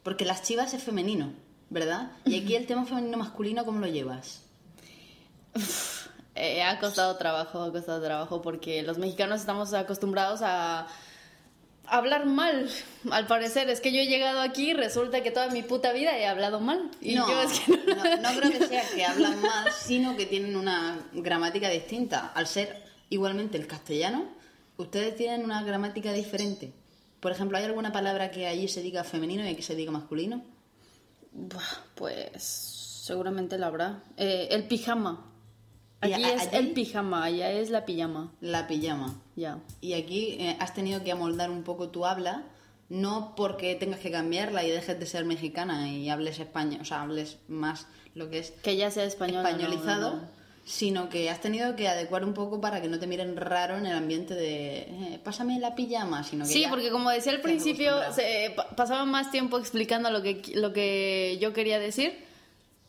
Porque 0.03 0.23
las 0.23 0.43
chivas 0.43 0.75
es 0.75 0.83
femenino, 0.83 1.33
¿verdad? 1.71 2.11
Y 2.25 2.39
aquí 2.39 2.53
el 2.53 2.67
tema 2.67 2.85
femenino 2.85 3.17
masculino, 3.17 3.65
¿cómo 3.65 3.79
lo 3.79 3.87
llevas? 3.87 4.43
Eh, 6.33 6.63
ha 6.63 6.79
costado 6.79 7.17
trabajo, 7.17 7.61
ha 7.61 7.73
costado 7.73 8.01
trabajo 8.01 8.41
porque 8.41 8.83
los 8.83 8.97
mexicanos 8.97 9.41
estamos 9.41 9.73
acostumbrados 9.73 10.39
a 10.41 10.87
hablar 11.91 12.25
mal, 12.25 12.69
al 13.11 13.27
parecer. 13.27 13.69
Es 13.69 13.81
que 13.81 13.91
yo 13.91 13.99
he 14.01 14.07
llegado 14.07 14.41
aquí 14.41 14.71
y 14.71 14.73
resulta 14.73 15.21
que 15.23 15.31
toda 15.31 15.49
mi 15.49 15.61
puta 15.63 15.91
vida 15.93 16.17
he 16.17 16.25
hablado 16.27 16.59
mal. 16.59 16.89
Y 17.01 17.15
no, 17.15 17.27
yo 17.29 17.41
es 17.41 17.59
que 17.59 17.71
no- 17.77 17.95
no, 17.95 18.17
no 18.17 18.39
creo 18.39 18.51
que 18.51 18.67
sea 18.67 18.83
que 18.93 19.05
hablan 19.05 19.41
mal, 19.41 19.71
sino 19.71 20.15
que 20.17 20.25
tienen 20.25 20.55
una 20.55 20.97
gramática 21.13 21.69
distinta. 21.69 22.31
Al 22.33 22.47
ser 22.47 22.83
igualmente 23.09 23.57
el 23.57 23.67
castellano, 23.67 24.25
ustedes 24.77 25.15
tienen 25.15 25.43
una 25.43 25.61
gramática 25.63 26.11
diferente. 26.13 26.73
Por 27.19 27.31
ejemplo, 27.31 27.57
¿hay 27.57 27.65
alguna 27.65 27.91
palabra 27.91 28.31
que 28.31 28.47
allí 28.47 28.67
se 28.67 28.81
diga 28.81 29.03
femenino 29.03 29.45
y 29.45 29.49
aquí 29.49 29.61
se 29.61 29.75
diga 29.75 29.91
masculino? 29.91 30.43
Pues 31.95 32.43
seguramente 33.05 33.57
la 33.57 33.67
habrá. 33.67 34.03
Eh, 34.17 34.47
el 34.51 34.63
pijama. 34.67 35.30
¿Y 36.03 36.13
Aquí 36.13 36.23
es 36.23 36.41
allí? 36.47 36.57
el 36.57 36.71
pijama, 36.71 37.23
allá 37.23 37.51
es 37.51 37.69
la 37.69 37.85
pijama. 37.85 38.31
La 38.41 38.67
pijama. 38.67 39.19
Ya. 39.35 39.59
Y 39.81 39.93
aquí 39.93 40.37
eh, 40.39 40.57
has 40.59 40.73
tenido 40.73 41.03
que 41.03 41.11
amoldar 41.11 41.51
un 41.51 41.63
poco 41.63 41.89
tu 41.89 42.05
habla, 42.05 42.43
no 42.89 43.33
porque 43.35 43.75
tengas 43.75 43.99
que 43.99 44.09
cambiarla 44.11 44.63
y 44.63 44.69
dejes 44.71 44.99
de 44.99 45.05
ser 45.05 45.25
mexicana 45.25 45.89
y 45.89 46.09
hables 46.09 46.39
español, 46.39 46.81
o 46.81 46.85
sea, 46.85 47.03
hables 47.03 47.37
más 47.47 47.85
lo 48.15 48.29
que 48.29 48.39
es 48.39 48.51
Que 48.63 48.75
ya 48.75 48.89
sea 48.91 49.03
español. 49.05 49.45
españolizado, 49.45 50.19
sino 50.65 51.07
que 51.09 51.29
has 51.29 51.39
tenido 51.39 51.75
que 51.75 51.87
adecuar 51.87 52.25
un 52.25 52.33
poco 52.33 52.59
para 52.59 52.81
que 52.81 52.87
no 52.89 52.99
te 52.99 53.07
miren 53.07 53.35
raro 53.37 53.77
en 53.77 53.85
el 53.85 53.95
ambiente 53.95 54.33
de 54.35 54.79
eh, 54.79 55.19
pásame 55.23 55.59
la 55.59 55.75
pijama, 55.75 56.23
sino 56.23 56.45
que 56.45 56.51
Sí, 56.51 56.61
ya 56.61 56.69
porque 56.69 56.89
como 56.91 57.09
decía 57.11 57.31
al 57.31 57.41
principio, 57.41 57.93
se 58.13 58.53
pa- 58.55 58.67
pasaba 58.75 59.05
más 59.05 59.31
tiempo 59.31 59.57
explicando 59.59 60.09
lo 60.11 60.21
que, 60.21 60.41
lo 60.55 60.73
que 60.73 61.37
yo 61.39 61.53
quería 61.53 61.79
decir 61.79 62.29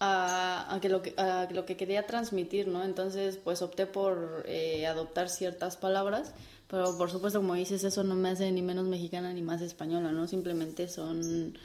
a, 0.05 0.75
a 0.75 0.81
que 0.81 0.89
lo 0.89 1.01
que, 1.01 1.15
a 1.17 1.49
lo 1.53 1.65
que 1.65 1.77
quería 1.77 2.07
transmitir, 2.07 2.67
¿no? 2.67 2.83
Entonces, 2.83 3.37
pues 3.37 3.63
opté 3.63 3.87
por 3.87 4.43
eh, 4.49 4.85
adoptar 4.89 5.29
ciertas 5.29 5.77
palabras, 5.77 6.35
pero 6.67 6.99
por 6.99 7.09
supuesto, 7.09 7.39
como 7.39 7.55
dices, 7.55 7.85
eso 7.85 8.03
no 8.03 8.17
me 8.17 8.31
hace 8.31 8.51
ni 8.51 8.63
menos 8.63 8.85
mexicana 8.87 9.33
ni 9.33 9.43
más 9.43 9.63
española, 9.63 10.11
¿no? 10.11 10.27
Simplemente 10.27 10.89
son, 10.89 11.57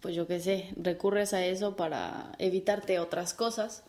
pues 0.00 0.14
yo 0.14 0.26
qué 0.26 0.38
sé, 0.38 0.68
recurres 0.76 1.32
a 1.32 1.46
eso 1.46 1.74
para 1.74 2.32
evitarte 2.38 2.98
otras 2.98 3.32
cosas. 3.32 3.84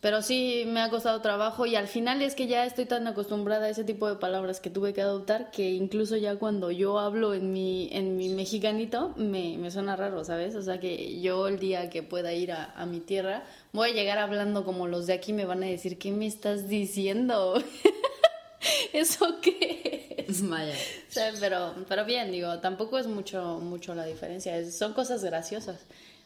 Pero 0.00 0.22
sí 0.22 0.64
me 0.66 0.80
ha 0.80 0.88
costado 0.88 1.20
trabajo 1.20 1.66
y 1.66 1.76
al 1.76 1.86
final 1.86 2.22
es 2.22 2.34
que 2.34 2.46
ya 2.46 2.64
estoy 2.64 2.86
tan 2.86 3.06
acostumbrada 3.06 3.66
a 3.66 3.68
ese 3.68 3.84
tipo 3.84 4.08
de 4.08 4.16
palabras 4.16 4.58
que 4.58 4.70
tuve 4.70 4.94
que 4.94 5.02
adoptar 5.02 5.50
que 5.50 5.72
incluso 5.72 6.16
ya 6.16 6.36
cuando 6.36 6.70
yo 6.70 6.98
hablo 6.98 7.34
en 7.34 7.52
mi, 7.52 7.90
en 7.92 8.16
mi 8.16 8.30
mexicanito 8.30 9.12
me, 9.16 9.58
me 9.58 9.70
suena 9.70 9.96
raro, 9.96 10.24
¿sabes? 10.24 10.54
O 10.54 10.62
sea 10.62 10.80
que 10.80 11.20
yo 11.20 11.48
el 11.48 11.58
día 11.58 11.90
que 11.90 12.02
pueda 12.02 12.32
ir 12.32 12.50
a, 12.52 12.72
a 12.76 12.86
mi 12.86 13.00
tierra 13.00 13.44
voy 13.74 13.90
a 13.90 13.92
llegar 13.92 14.16
hablando 14.16 14.64
como 14.64 14.86
los 14.88 15.06
de 15.06 15.12
aquí 15.12 15.34
me 15.34 15.44
van 15.44 15.62
a 15.62 15.66
decir, 15.66 15.98
¿qué 15.98 16.12
me 16.12 16.26
estás 16.26 16.66
diciendo? 16.68 17.62
¿Eso 18.92 19.40
qué 19.42 20.24
es? 20.26 20.40
O 21.08 21.12
sea, 21.12 21.32
pero, 21.40 21.74
pero 21.88 22.04
bien, 22.04 22.30
digo, 22.32 22.58
tampoco 22.60 22.98
es 22.98 23.06
mucho, 23.06 23.58
mucho 23.60 23.94
la 23.94 24.04
diferencia, 24.06 24.56
es- 24.56 24.76
son 24.76 24.92
cosas 24.92 25.22
graciosas. 25.24 25.80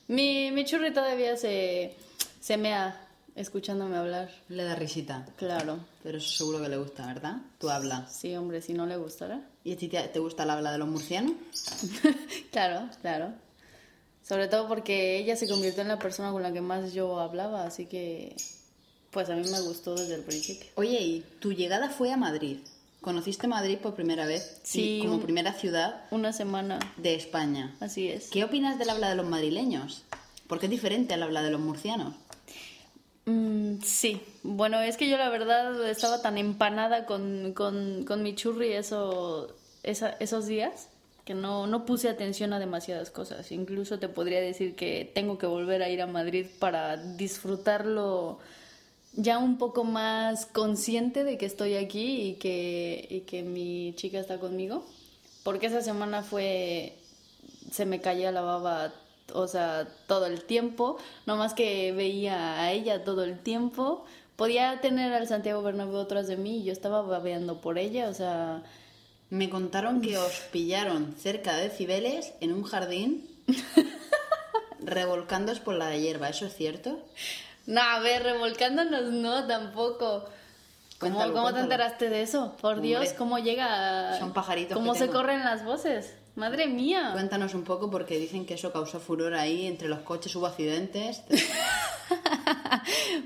Mi, 0.09 0.51
mi 0.53 0.65
churri 0.65 0.93
todavía 0.93 1.37
se, 1.37 1.95
se 2.41 2.57
mea 2.57 3.01
escuchándome 3.37 3.97
hablar, 3.97 4.31
Le 4.49 4.65
da 4.65 4.75
risita, 4.75 5.27
claro. 5.37 5.79
pero 6.03 6.19
eso 6.19 6.29
seguro 6.31 6.63
que 6.63 6.69
le 6.69 6.77
gusta, 6.77 7.07
¿verdad? 7.07 7.37
Tu 7.59 7.69
habla. 7.71 8.07
Sí, 8.09 8.35
hombre, 8.37 8.61
si 8.63 8.75
no 8.75 8.87
le 8.87 8.97
gustará. 8.97 9.41
¿Y 9.65 9.73
a 9.73 9.77
ti 9.77 9.89
te, 9.89 10.01
te 10.09 10.19
gusta 10.19 10.45
el 10.45 10.51
habla 10.51 10.73
de 10.73 10.79
los 10.79 10.89
murcianos? 10.89 11.35
claro, 12.53 12.89
claro. 13.01 13.33
Sobre 14.27 14.49
todo 14.49 14.69
porque 14.69 15.19
ella 15.19 15.37
se 15.37 15.49
convirtió 15.49 15.83
en 15.83 15.89
la 15.89 15.99
persona 15.99 16.33
con 16.33 16.43
la 16.43 16.53
que 16.53 16.61
más 16.61 16.93
yo 16.95 17.19
hablaba, 17.21 17.65
así 17.65 17.87
que 17.87 18.35
pues 19.11 19.29
a 19.31 19.37
mí 19.37 19.47
me 19.49 19.61
gustó 19.61 19.95
desde 19.95 20.15
el 20.15 20.23
principio. 20.23 20.67
Oye, 20.77 21.01
y 21.01 21.21
tu 21.41 21.53
llegada 21.53 21.89
fue 21.91 22.11
a 22.13 22.17
Madrid. 22.17 22.59
¿Conociste 23.01 23.47
Madrid 23.47 23.77
por 23.79 23.95
primera 23.95 24.25
vez? 24.25 24.61
Sí, 24.63 25.01
como 25.05 25.21
primera 25.21 25.53
ciudad 25.53 26.05
Una 26.11 26.33
semana, 26.33 26.79
de 26.97 27.15
España. 27.15 27.77
así 27.81 28.09
es. 28.09 28.31
¿Qué 28.31 28.43
opinas 28.45 28.79
del 28.79 28.89
habla 28.89 29.11
de 29.11 29.15
los 29.15 29.27
madrileños? 29.27 30.03
Porque 30.49 30.67
es 30.67 30.71
diferente 30.71 31.13
al 31.15 31.23
habla 31.23 31.43
de 31.43 31.51
los 31.51 31.61
murcianos. 31.61 32.15
Mm, 33.27 33.81
sí, 33.83 34.23
bueno, 34.43 34.81
es 34.81 34.97
que 34.97 35.09
yo 35.09 35.17
la 35.17 35.31
verdad 35.31 35.89
estaba 35.89 36.21
tan 36.21 36.37
empanada 36.39 37.07
con, 37.07 37.53
con, 37.55 38.05
con 38.05 38.23
mi 38.23 38.35
churri 38.35 38.73
esa- 39.83 40.11
esos 40.21 40.47
días 40.47 40.89
que 41.25 41.33
no, 41.35 41.67
no 41.67 41.87
puse 41.87 42.09
atención 42.11 42.53
a 42.53 42.59
demasiadas 42.59 43.11
cosas. 43.11 43.51
Incluso 43.53 43.99
te 43.99 44.09
podría 44.09 44.41
decir 44.41 44.75
que 44.77 45.11
tengo 45.15 45.39
que 45.39 45.47
volver 45.47 45.83
a 45.83 45.89
ir 45.89 46.03
a 46.03 46.07
Madrid 46.07 46.47
para 46.59 46.97
disfrutarlo 46.99 48.39
ya 49.15 49.39
un 49.39 49.59
poco 49.59 49.85
más 49.85 50.47
consciente 50.47 51.25
de 51.25 51.39
que 51.39 51.47
estoy 51.47 51.77
aquí 51.77 52.23
y 52.31 52.35
que, 52.35 53.07
y 53.11 53.21
que 53.23 53.43
mi 53.43 53.95
chica 53.97 54.19
está 54.21 54.39
conmigo. 54.41 54.87
Porque 55.45 55.67
esa 55.67 55.83
semana 55.83 56.23
fue 56.23 56.95
se 57.71 57.87
me 57.87 58.01
caía 58.01 58.33
la 58.33 58.43
baba, 58.43 58.93
o 59.33 59.47
sea, 59.49 59.89
todo 60.07 60.27
el 60.27 60.43
tiempo, 60.45 60.99
no 61.27 61.37
más 61.37 61.55
que 61.55 61.93
veía 61.93 62.61
a 62.61 62.73
ella 62.73 63.05
todo 63.05 63.25
el 63.25 63.39
tiempo. 63.39 64.05
Podía 64.37 64.81
tener 64.81 65.13
al 65.13 65.29
Santiago 65.29 65.63
Bernabéu 65.63 66.01
atrás 66.01 66.27
de 66.27 66.37
mí 66.37 66.59
y 66.59 66.65
yo 66.65 66.73
estaba 66.73 67.03
babeando 67.03 67.61
por 67.61 67.79
ella, 67.79 68.09
o 68.09 68.15
sea, 68.15 68.63
Me 69.31 69.49
contaron 69.49 70.01
que 70.03 70.19
os 70.19 70.33
pillaron 70.53 71.15
cerca 71.19 71.57
de 71.57 71.71
Cibeles 71.71 72.35
en 72.41 72.53
un 72.53 72.63
jardín 72.65 73.27
revolcándoos 74.81 75.61
por 75.61 75.75
la 75.75 75.97
hierba. 75.97 76.29
¿Eso 76.29 76.47
es 76.47 76.55
cierto? 76.55 76.99
no, 77.67 77.81
a 77.81 77.99
ver, 78.01 78.23
revolcándonos 78.23 79.05
no, 79.13 79.47
tampoco. 79.47 80.25
¿Cómo, 80.99 81.17
Cuéntalo, 81.17 81.33
cómo 81.35 81.53
te 81.55 81.61
enteraste 81.61 82.09
de 82.09 82.23
eso? 82.23 82.55
Por 82.61 82.75
Hombre, 82.75 82.89
Dios, 82.89 83.09
¿cómo 83.15 83.39
llega? 83.39 84.15
a- 84.15 84.19
son 84.19 84.33
pajaritos 84.33 84.75
¿Cómo 84.77 84.93
que 84.93 84.99
se 84.99 85.05
tengo. 85.07 85.19
corren 85.21 85.45
las 85.45 85.65
voces? 85.65 86.15
Madre 86.37 86.67
mía. 86.67 87.11
Cuéntanos 87.13 87.55
un 87.55 87.63
poco 87.63 87.91
porque 87.91 88.19
dicen 88.19 88.45
que 88.45 88.55
eso 88.55 88.73
causó 88.73 88.99
furor 88.99 89.35
ahí 89.35 89.67
entre 89.67 89.89
los 89.89 90.01
coches, 90.01 90.35
hubo 90.37 90.47
accidentes. 90.47 91.23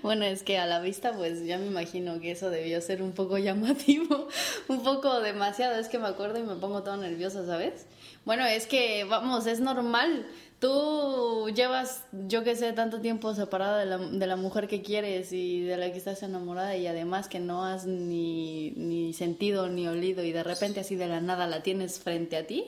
Bueno, 0.03 0.25
es 0.25 0.43
que 0.43 0.59
a 0.59 0.67
la 0.67 0.81
vista, 0.81 1.13
pues 1.13 1.45
ya 1.45 1.59
me 1.59 1.67
imagino 1.67 2.21
que 2.21 2.31
eso 2.31 2.51
debió 2.51 2.81
ser 2.81 3.03
un 3.03 3.13
poco 3.13 3.39
llamativo, 3.39 4.29
un 4.69 4.83
poco 4.83 5.21
demasiado. 5.21 5.79
Es 5.79 5.89
que 5.89 5.99
me 5.99 6.07
acuerdo 6.07 6.39
y 6.39 6.43
me 6.43 6.55
pongo 6.55 6.83
toda 6.83 6.97
nerviosa, 6.97 7.45
¿sabes? 7.47 7.87
Bueno, 8.25 8.47
es 8.47 8.67
que, 8.67 9.05
vamos, 9.05 9.47
es 9.47 9.61
normal. 9.61 10.27
Tú 10.61 11.51
llevas, 11.55 12.05
yo 12.27 12.43
que 12.43 12.57
sé, 12.57 12.73
tanto 12.73 13.01
tiempo 13.01 13.35
separada 13.35 13.79
de 13.79 13.87
la, 13.87 13.99
de 13.99 14.27
la 14.27 14.37
mujer 14.37 14.67
que 14.67 14.83
quieres 14.83 15.33
y 15.33 15.63
de 15.63 15.77
la 15.77 15.93
que 15.93 15.99
estás 15.99 16.23
enamorada 16.23 16.77
y 16.77 16.87
además 16.87 17.29
que 17.29 17.39
no 17.39 17.65
has 17.65 17.87
ni, 17.87 18.73
ni 18.73 19.13
sentido 19.13 19.69
ni 19.69 19.87
olido 19.87 20.25
y 20.25 20.33
de 20.33 20.43
repente 20.43 20.81
así 20.81 20.97
de 20.97 21.07
la 21.07 21.21
nada 21.21 21.47
la 21.47 21.63
tienes 21.63 22.01
frente 22.01 22.37
a 22.37 22.47
ti. 22.47 22.65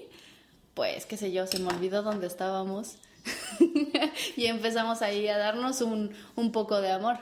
Pues, 0.81 1.05
qué 1.05 1.19
sé 1.19 1.31
yo, 1.31 1.47
se 1.47 1.59
me 1.59 1.69
olvidó 1.69 2.03
dónde 2.03 2.27
estábamos. 2.27 2.95
y 4.37 4.47
empezamos 4.47 5.03
ahí 5.03 5.29
a 5.29 5.37
darnos 5.37 5.83
un, 5.83 6.11
un 6.37 6.53
poco 6.53 6.81
de 6.81 6.91
amor, 6.91 7.19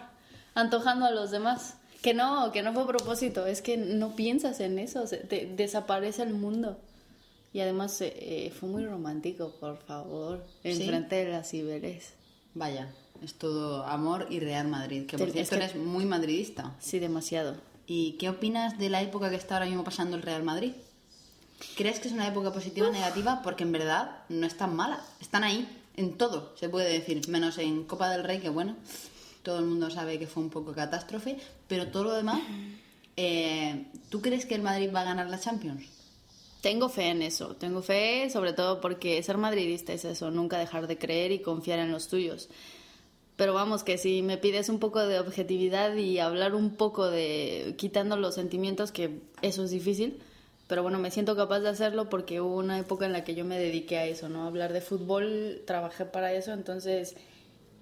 antojando 0.54 1.06
a 1.06 1.10
los 1.10 1.32
demás. 1.32 1.74
Que 2.00 2.14
no, 2.14 2.52
que 2.52 2.62
no 2.62 2.72
fue 2.72 2.86
propósito, 2.86 3.46
es 3.46 3.60
que 3.60 3.76
no 3.76 4.14
piensas 4.14 4.60
en 4.60 4.78
eso, 4.78 5.08
se- 5.08 5.16
te- 5.16 5.46
desaparece 5.56 6.22
el 6.22 6.34
mundo. 6.34 6.78
Y 7.52 7.58
además 7.58 8.00
eh, 8.00 8.12
eh, 8.16 8.52
fue 8.56 8.68
muy 8.68 8.84
romántico, 8.86 9.50
por 9.58 9.76
favor, 9.78 10.44
¿Sí? 10.62 10.68
enfrente 10.70 11.16
de 11.24 11.32
las 11.32 11.50
Cibeles. 11.50 12.12
Vaya, 12.54 12.88
es 13.24 13.34
todo 13.34 13.82
amor 13.86 14.28
y 14.30 14.38
Real 14.38 14.68
Madrid. 14.68 15.04
Que 15.06 15.18
por 15.18 15.32
cierto 15.32 15.56
eres 15.56 15.74
muy 15.74 16.04
madridista. 16.04 16.76
Sí, 16.78 17.00
demasiado. 17.00 17.56
¿Y 17.88 18.12
qué 18.18 18.28
opinas 18.28 18.78
de 18.78 18.88
la 18.88 19.02
época 19.02 19.30
que 19.30 19.36
está 19.36 19.54
ahora 19.56 19.66
mismo 19.66 19.82
pasando 19.82 20.14
el 20.16 20.22
Real 20.22 20.44
Madrid? 20.44 20.74
¿Crees 21.76 22.00
que 22.00 22.08
es 22.08 22.14
una 22.14 22.28
época 22.28 22.52
positiva 22.52 22.88
o 22.88 22.92
negativa? 22.92 23.40
Porque 23.42 23.64
en 23.64 23.72
verdad 23.72 24.22
no 24.28 24.46
es 24.46 24.56
tan 24.56 24.76
mala. 24.76 25.02
Están 25.20 25.44
ahí, 25.44 25.68
en 25.96 26.16
todo, 26.16 26.54
se 26.56 26.68
puede 26.68 26.92
decir. 26.92 27.28
Menos 27.28 27.58
en 27.58 27.84
Copa 27.84 28.10
del 28.10 28.24
Rey, 28.24 28.38
que 28.38 28.48
bueno, 28.48 28.76
todo 29.42 29.58
el 29.58 29.64
mundo 29.64 29.90
sabe 29.90 30.18
que 30.18 30.26
fue 30.26 30.42
un 30.42 30.50
poco 30.50 30.72
catástrofe. 30.72 31.38
Pero 31.66 31.88
todo 31.88 32.04
lo 32.04 32.14
demás, 32.14 32.40
eh, 33.16 33.86
¿tú 34.08 34.20
crees 34.20 34.46
que 34.46 34.54
el 34.54 34.62
Madrid 34.62 34.90
va 34.94 35.00
a 35.00 35.04
ganar 35.04 35.28
la 35.28 35.40
Champions? 35.40 35.84
Tengo 36.60 36.88
fe 36.88 37.10
en 37.10 37.22
eso, 37.22 37.54
tengo 37.54 37.82
fe 37.82 38.28
sobre 38.30 38.52
todo 38.52 38.80
porque 38.80 39.22
ser 39.22 39.38
madridista 39.38 39.92
es 39.92 40.04
eso, 40.04 40.32
nunca 40.32 40.58
dejar 40.58 40.88
de 40.88 40.98
creer 40.98 41.30
y 41.30 41.38
confiar 41.38 41.78
en 41.78 41.92
los 41.92 42.08
tuyos. 42.08 42.48
Pero 43.36 43.54
vamos, 43.54 43.84
que 43.84 43.98
si 43.98 44.22
me 44.22 44.38
pides 44.38 44.68
un 44.68 44.80
poco 44.80 45.06
de 45.06 45.20
objetividad 45.20 45.94
y 45.94 46.18
hablar 46.18 46.56
un 46.56 46.74
poco 46.74 47.08
de 47.08 47.76
quitando 47.78 48.16
los 48.16 48.34
sentimientos, 48.34 48.90
que 48.90 49.20
eso 49.42 49.62
es 49.62 49.70
difícil, 49.70 50.20
pero 50.68 50.82
bueno, 50.82 50.98
me 50.98 51.10
siento 51.10 51.34
capaz 51.34 51.60
de 51.60 51.70
hacerlo 51.70 52.08
porque 52.08 52.40
hubo 52.40 52.56
una 52.56 52.78
época 52.78 53.06
en 53.06 53.12
la 53.12 53.24
que 53.24 53.34
yo 53.34 53.44
me 53.44 53.58
dediqué 53.58 53.98
a 53.98 54.04
eso, 54.04 54.28
¿no? 54.28 54.46
Hablar 54.46 54.72
de 54.72 54.80
fútbol, 54.80 55.62
trabajé 55.66 56.04
para 56.04 56.32
eso, 56.32 56.52
entonces 56.52 57.16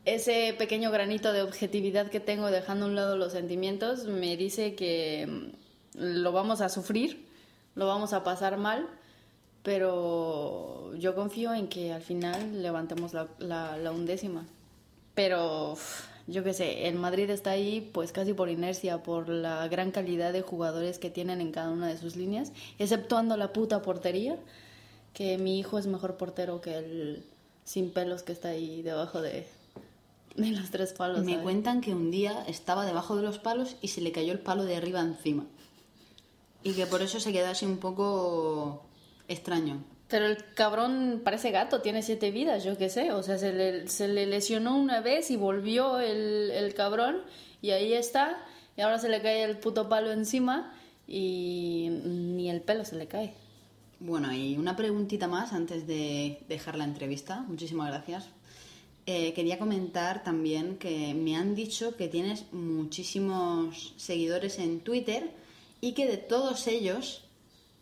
ese 0.06 0.54
pequeño 0.56 0.90
granito 0.92 1.32
de 1.32 1.42
objetividad 1.42 2.08
que 2.08 2.20
tengo 2.20 2.50
dejando 2.50 2.86
a 2.86 2.88
un 2.88 2.94
lado 2.94 3.16
los 3.16 3.32
sentimientos 3.32 4.04
me 4.04 4.36
dice 4.36 4.74
que 4.76 5.26
mm, 5.28 5.66
lo 5.98 6.32
vamos 6.32 6.60
a 6.60 6.68
sufrir, 6.68 7.26
lo 7.74 7.86
vamos 7.86 8.12
a 8.12 8.22
pasar 8.22 8.56
mal, 8.56 8.88
pero 9.64 10.94
yo 10.94 11.16
confío 11.16 11.52
en 11.52 11.66
que 11.66 11.92
al 11.92 12.02
final 12.02 12.62
levantemos 12.62 13.12
la, 13.14 13.92
undécima. 13.92 14.46
Pero 15.14 15.76
yo 16.26 16.42
qué 16.42 16.52
sé, 16.52 16.88
el 16.88 16.96
Madrid 16.96 17.30
está 17.30 17.50
ahí 17.50 17.88
pues 17.92 18.12
casi 18.12 18.34
por 18.34 18.48
inercia, 18.48 19.02
por 19.02 19.28
la 19.28 19.68
gran 19.68 19.92
calidad 19.92 20.32
de 20.32 20.42
jugadores 20.42 20.98
que 20.98 21.10
tienen 21.10 21.40
en 21.40 21.52
cada 21.52 21.70
una 21.70 21.86
de 21.86 21.98
sus 21.98 22.16
líneas, 22.16 22.52
exceptuando 22.78 23.36
la 23.36 23.52
puta 23.52 23.82
portería, 23.82 24.36
que 25.12 25.38
mi 25.38 25.58
hijo 25.58 25.78
es 25.78 25.86
mejor 25.86 26.16
portero 26.16 26.60
que 26.60 26.78
el 26.78 27.24
sin 27.64 27.90
pelos 27.90 28.22
que 28.22 28.32
está 28.32 28.48
ahí 28.48 28.82
debajo 28.82 29.20
de, 29.20 29.46
de 30.36 30.50
los 30.50 30.70
tres 30.70 30.92
palos. 30.92 31.24
Me 31.24 31.32
¿sabes? 31.32 31.42
cuentan 31.44 31.80
que 31.80 31.94
un 31.94 32.10
día 32.10 32.44
estaba 32.48 32.84
debajo 32.84 33.16
de 33.16 33.22
los 33.22 33.38
palos 33.38 33.76
y 33.80 33.88
se 33.88 34.00
le 34.00 34.12
cayó 34.12 34.32
el 34.32 34.40
palo 34.40 34.64
de 34.64 34.76
arriba 34.76 35.00
encima. 35.00 35.44
Y 36.62 36.72
que 36.72 36.86
por 36.86 37.02
eso 37.02 37.20
se 37.20 37.32
quedó 37.32 37.48
así 37.48 37.66
un 37.66 37.78
poco 37.78 38.82
extraño. 39.28 39.82
Pero 40.08 40.26
el 40.26 40.38
cabrón 40.54 41.20
parece 41.24 41.50
gato, 41.50 41.80
tiene 41.80 42.02
siete 42.02 42.30
vidas, 42.30 42.62
yo 42.62 42.78
qué 42.78 42.88
sé. 42.88 43.12
O 43.12 43.22
sea, 43.22 43.38
se 43.38 43.52
le, 43.52 43.88
se 43.88 44.06
le 44.06 44.26
lesionó 44.26 44.76
una 44.76 45.00
vez 45.00 45.30
y 45.30 45.36
volvió 45.36 45.98
el, 45.98 46.50
el 46.52 46.74
cabrón 46.74 47.22
y 47.60 47.70
ahí 47.70 47.92
está. 47.92 48.38
Y 48.76 48.82
ahora 48.82 48.98
se 48.98 49.08
le 49.08 49.20
cae 49.20 49.42
el 49.42 49.58
puto 49.58 49.88
palo 49.88 50.12
encima 50.12 50.72
y 51.08 51.88
ni 51.90 52.50
el 52.50 52.60
pelo 52.60 52.84
se 52.84 52.96
le 52.96 53.06
cae. 53.06 53.34
Bueno, 53.98 54.32
y 54.32 54.56
una 54.56 54.76
preguntita 54.76 55.26
más 55.26 55.52
antes 55.52 55.86
de 55.86 56.38
dejar 56.48 56.76
la 56.76 56.84
entrevista. 56.84 57.40
Muchísimas 57.48 57.88
gracias. 57.88 58.28
Eh, 59.06 59.32
quería 59.34 59.58
comentar 59.58 60.24
también 60.24 60.78
que 60.78 61.14
me 61.14 61.36
han 61.36 61.54
dicho 61.54 61.96
que 61.96 62.08
tienes 62.08 62.52
muchísimos 62.52 63.94
seguidores 63.96 64.58
en 64.58 64.80
Twitter 64.80 65.30
y 65.80 65.92
que 65.92 66.06
de 66.06 66.16
todos 66.16 66.66
ellos 66.66 67.22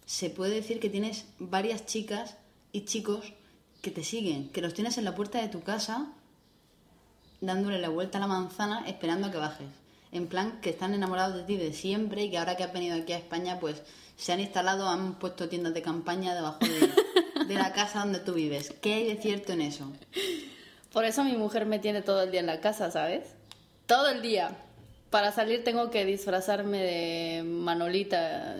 se 0.06 0.30
puede 0.30 0.54
decir 0.54 0.80
que 0.80 0.90
tienes 0.90 1.26
varias 1.38 1.86
chicas 1.86 2.36
y 2.72 2.84
chicos 2.84 3.32
que 3.82 3.90
te 3.90 4.04
siguen, 4.04 4.48
que 4.48 4.60
los 4.60 4.74
tienes 4.74 4.98
en 4.98 5.04
la 5.04 5.14
puerta 5.14 5.40
de 5.40 5.48
tu 5.48 5.62
casa 5.62 6.12
dándole 7.40 7.78
la 7.78 7.88
vuelta 7.88 8.18
a 8.18 8.20
la 8.20 8.26
manzana 8.26 8.84
esperando 8.86 9.26
a 9.26 9.30
que 9.30 9.38
bajes. 9.38 9.68
En 10.12 10.28
plan, 10.28 10.60
que 10.60 10.70
están 10.70 10.94
enamorados 10.94 11.36
de 11.36 11.42
ti 11.42 11.56
de 11.56 11.72
siempre 11.72 12.24
y 12.24 12.30
que 12.30 12.38
ahora 12.38 12.56
que 12.56 12.64
has 12.64 12.72
venido 12.72 12.96
aquí 12.96 13.12
a 13.12 13.18
España, 13.18 13.58
pues 13.60 13.82
se 14.16 14.32
han 14.32 14.40
instalado, 14.40 14.88
han 14.88 15.18
puesto 15.18 15.48
tiendas 15.48 15.74
de 15.74 15.82
campaña 15.82 16.34
debajo 16.34 16.60
de, 16.60 17.44
de 17.46 17.54
la 17.54 17.72
casa 17.72 18.00
donde 18.00 18.20
tú 18.20 18.34
vives. 18.34 18.72
¿Qué 18.80 18.94
hay 18.94 19.08
de 19.08 19.20
cierto 19.20 19.52
en 19.52 19.60
eso? 19.60 19.92
Por 20.92 21.04
eso 21.04 21.24
mi 21.24 21.36
mujer 21.36 21.66
me 21.66 21.80
tiene 21.80 22.02
todo 22.02 22.22
el 22.22 22.30
día 22.30 22.40
en 22.40 22.46
la 22.46 22.60
casa, 22.60 22.90
¿sabes? 22.90 23.24
Todo 23.86 24.08
el 24.08 24.22
día. 24.22 24.56
Para 25.10 25.32
salir 25.32 25.64
tengo 25.64 25.90
que 25.90 26.04
disfrazarme 26.04 26.78
de 26.78 27.42
Manolita. 27.42 28.56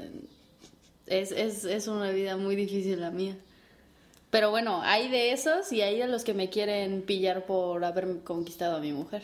Es, 1.07 1.33
es, 1.33 1.64
es 1.64 1.87
una 1.88 2.11
vida 2.11 2.37
muy 2.37 2.57
difícil 2.57 3.01
la 3.01 3.11
mía. 3.11 3.37
Pero 4.31 4.51
bueno, 4.51 4.81
hay 4.83 5.09
de 5.09 5.33
esos 5.33 5.71
y 5.73 5.83
hay 5.83 5.99
de 5.99 6.09
los 6.09 6.25
que 6.25 6.35
me 6.35 6.51
quieren 6.51 7.03
pillar 7.03 7.47
por 7.47 7.85
haber 7.85 8.21
conquistado 8.25 8.77
a 8.77 8.81
mi 8.81 8.93
mujer. 8.93 9.23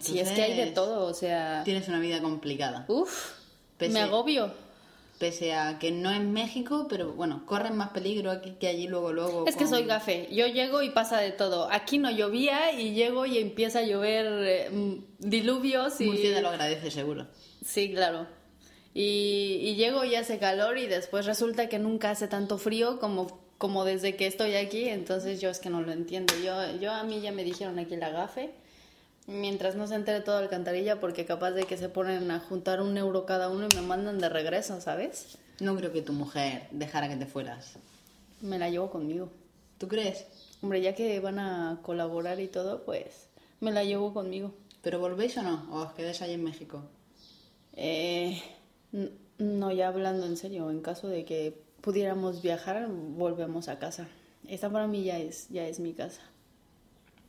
Si 0.00 0.18
es 0.18 0.30
que 0.30 0.42
hay 0.42 0.54
de 0.56 0.62
Entonces, 0.68 0.74
todo, 0.74 1.06
o 1.06 1.14
sea... 1.14 1.62
Tienes 1.64 1.86
una 1.88 2.00
vida 2.00 2.20
complicada. 2.20 2.84
Uf, 2.88 3.32
Pese- 3.78 3.92
me 3.92 4.00
agobio. 4.00 4.52
Pese 5.18 5.54
a 5.54 5.78
que 5.78 5.92
no 5.92 6.10
es 6.10 6.20
México, 6.20 6.86
pero 6.90 7.12
bueno, 7.12 7.44
corren 7.46 7.76
más 7.76 7.90
peligro 7.90 8.30
aquí 8.30 8.52
que 8.60 8.68
allí 8.68 8.86
luego, 8.86 9.12
luego. 9.12 9.44
Es 9.46 9.56
que 9.56 9.66
soy 9.66 9.84
gafe. 9.84 10.28
Yo 10.30 10.46
llego 10.46 10.82
y 10.82 10.90
pasa 10.90 11.20
de 11.20 11.30
todo. 11.30 11.68
Aquí 11.70 11.96
no 11.98 12.10
llovía 12.10 12.72
y 12.72 12.92
llego 12.94 13.24
y 13.26 13.38
empieza 13.38 13.78
a 13.78 13.82
llover 13.82 14.26
eh, 14.46 15.00
diluvios 15.18 16.00
y... 16.00 16.06
Murcia 16.06 16.34
te 16.34 16.42
lo 16.42 16.48
agradece 16.48 16.90
seguro. 16.90 17.26
Sí, 17.64 17.92
claro. 17.92 18.26
Y, 18.98 19.58
y 19.60 19.74
llego 19.74 20.04
y 20.04 20.14
hace 20.14 20.38
calor 20.38 20.78
y 20.78 20.86
después 20.86 21.26
resulta 21.26 21.68
que 21.68 21.78
nunca 21.78 22.08
hace 22.08 22.28
tanto 22.28 22.56
frío 22.56 22.98
como, 22.98 23.26
como 23.58 23.84
desde 23.84 24.16
que 24.16 24.26
estoy 24.26 24.54
aquí, 24.54 24.88
entonces 24.88 25.38
yo 25.38 25.50
es 25.50 25.58
que 25.58 25.68
no 25.68 25.82
lo 25.82 25.92
entiendo. 25.92 26.32
Yo, 26.42 26.80
yo 26.80 26.92
a 26.92 27.02
mí 27.04 27.20
ya 27.20 27.30
me 27.30 27.44
dijeron 27.44 27.78
aquí 27.78 27.94
la 27.96 28.08
gafe, 28.08 28.52
mientras 29.26 29.74
no 29.74 29.86
se 29.86 29.96
entere 29.96 30.22
toda 30.22 30.38
alcantarilla, 30.38 30.98
porque 30.98 31.26
capaz 31.26 31.50
de 31.50 31.64
que 31.64 31.76
se 31.76 31.90
ponen 31.90 32.30
a 32.30 32.40
juntar 32.40 32.80
un 32.80 32.96
euro 32.96 33.26
cada 33.26 33.50
uno 33.50 33.68
y 33.70 33.74
me 33.74 33.82
mandan 33.82 34.18
de 34.18 34.30
regreso, 34.30 34.80
¿sabes? 34.80 35.36
No 35.60 35.76
creo 35.76 35.92
que 35.92 36.00
tu 36.00 36.14
mujer 36.14 36.66
dejara 36.70 37.10
que 37.10 37.16
te 37.16 37.26
fueras. 37.26 37.74
Me 38.40 38.58
la 38.58 38.70
llevo 38.70 38.90
conmigo. 38.90 39.28
¿Tú 39.76 39.88
crees? 39.88 40.24
Hombre, 40.62 40.80
ya 40.80 40.94
que 40.94 41.20
van 41.20 41.38
a 41.38 41.80
colaborar 41.82 42.40
y 42.40 42.48
todo, 42.48 42.82
pues 42.86 43.28
me 43.60 43.72
la 43.72 43.84
llevo 43.84 44.14
conmigo. 44.14 44.54
¿Pero 44.80 45.00
volvéis 45.00 45.36
o 45.36 45.42
no? 45.42 45.68
¿O 45.70 45.82
os 45.82 45.92
quedáis 45.92 46.22
ahí 46.22 46.32
en 46.32 46.44
México? 46.44 46.82
Eh, 47.74 48.40
no, 49.38 49.72
ya 49.72 49.88
hablando 49.88 50.26
en 50.26 50.36
serio, 50.36 50.70
en 50.70 50.80
caso 50.80 51.08
de 51.08 51.24
que 51.24 51.58
pudiéramos 51.80 52.42
viajar, 52.42 52.88
volvemos 52.88 53.68
a 53.68 53.78
casa. 53.78 54.08
Esta 54.48 54.70
para 54.70 54.86
mí 54.86 55.04
ya 55.04 55.18
es, 55.18 55.48
ya 55.50 55.66
es 55.66 55.80
mi 55.80 55.92
casa. 55.92 56.22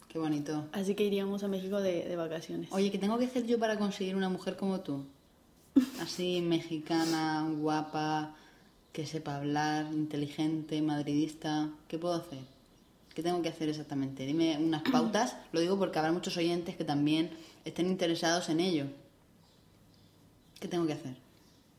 Qué 0.07 0.19
bonito. 0.19 0.65
Así 0.71 0.95
que 0.95 1.03
iríamos 1.03 1.43
a 1.43 1.47
México 1.47 1.81
de, 1.81 2.05
de 2.05 2.15
vacaciones. 2.15 2.71
Oye, 2.71 2.91
¿qué 2.91 2.97
tengo 2.97 3.17
que 3.17 3.25
hacer 3.25 3.45
yo 3.45 3.59
para 3.59 3.77
conseguir 3.77 4.15
una 4.15 4.29
mujer 4.29 4.55
como 4.55 4.79
tú? 4.79 5.05
Así, 5.99 6.41
mexicana, 6.41 7.47
guapa, 7.59 8.35
que 8.93 9.05
sepa 9.05 9.35
hablar, 9.35 9.91
inteligente, 9.93 10.81
madridista. 10.81 11.69
¿Qué 11.87 11.97
puedo 11.97 12.15
hacer? 12.15 12.39
¿Qué 13.13 13.21
tengo 13.21 13.41
que 13.41 13.49
hacer 13.49 13.67
exactamente? 13.69 14.25
Dime 14.25 14.57
unas 14.57 14.83
pautas. 14.91 15.35
Lo 15.51 15.59
digo 15.59 15.77
porque 15.77 15.99
habrá 15.99 16.11
muchos 16.11 16.37
oyentes 16.37 16.75
que 16.77 16.85
también 16.85 17.31
estén 17.65 17.87
interesados 17.87 18.49
en 18.49 18.59
ello. 18.59 18.85
¿Qué 20.59 20.67
tengo 20.67 20.87
que 20.87 20.93
hacer? 20.93 21.26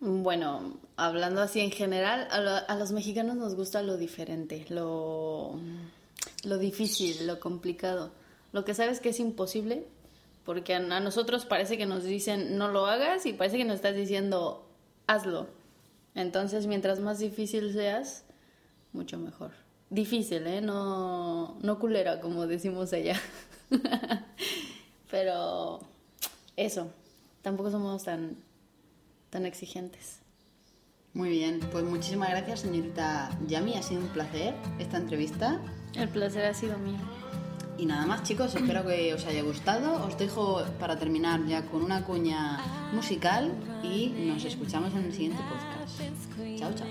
Bueno, 0.01 0.75
hablando 0.97 1.41
así 1.41 1.61
en 1.61 1.71
general, 1.73 2.29
a, 2.31 2.41
lo- 2.41 2.69
a 2.69 2.77
los 2.77 2.93
mexicanos 2.93 3.37
nos 3.37 3.55
gusta 3.57 3.83
lo 3.83 3.97
diferente, 3.97 4.65
lo, 4.69 5.59
lo 6.45 6.59
difícil, 6.59 7.27
lo 7.27 7.41
complicado. 7.41 8.11
Lo 8.53 8.65
que 8.65 8.75
sabes 8.75 9.01
que 9.01 9.09
es 9.09 9.19
imposible, 9.21 9.85
porque 10.45 10.75
a, 10.75 10.79
a 10.79 11.01
nosotros 11.01 11.45
parece 11.47 11.77
que 11.77 11.87
nos 11.87 12.05
dicen 12.05 12.57
no 12.59 12.69
lo 12.69 12.87
hagas 12.87 13.27
y 13.27 13.33
parece 13.33 13.57
que 13.59 13.65
nos 13.65 13.77
estás 13.77 13.97
diciendo 13.97 14.65
hazlo. 15.09 15.49
Entonces, 16.15 16.67
mientras 16.67 17.01
más 17.01 17.19
difícil 17.19 17.73
seas, 17.73 18.25
mucho 18.93 19.19
mejor. 19.19 19.51
Difícil, 19.91 20.47
¿eh? 20.47 20.61
No, 20.61 21.57
no 21.61 21.79
culera, 21.79 22.21
como 22.21 22.47
decimos 22.47 22.93
allá. 22.93 23.21
Pero 25.11 25.81
eso, 26.57 26.89
tampoco 27.43 27.71
somos 27.71 28.05
tan, 28.05 28.37
tan 29.31 29.47
exigentes. 29.47 30.21
Muy 31.15 31.31
bien, 31.31 31.61
pues 31.73 31.85
muchísimas 31.85 32.31
gracias, 32.31 32.61
señorita 32.61 33.31
Yami. 33.47 33.75
Ha 33.75 33.83
sido 33.83 34.03
un 34.03 34.09
placer 34.09 34.55
esta 34.79 34.99
entrevista. 34.99 35.61
El 35.95 36.09
placer 36.09 36.45
ha 36.45 36.55
sido 36.55 36.79
mío. 36.79 36.99
Y 37.79 37.87
nada 37.87 38.07
más, 38.07 38.25
chicos, 38.25 38.55
espero 38.57 38.85
que 38.85 39.15
os 39.15 39.25
haya 39.27 39.43
gustado. 39.43 40.05
Os 40.05 40.19
dejo 40.19 40.63
para 40.81 40.99
terminar 40.99 41.47
ya 41.47 41.63
con 41.67 41.83
una 41.83 42.05
cuña 42.05 42.59
musical 42.93 43.53
y 43.85 44.09
nos 44.09 44.45
escuchamos 44.45 44.93
en 44.95 45.05
el 45.05 45.13
siguiente 45.13 45.39
podcast. 45.49 46.01
Chao, 46.59 46.73
chao. 46.75 46.87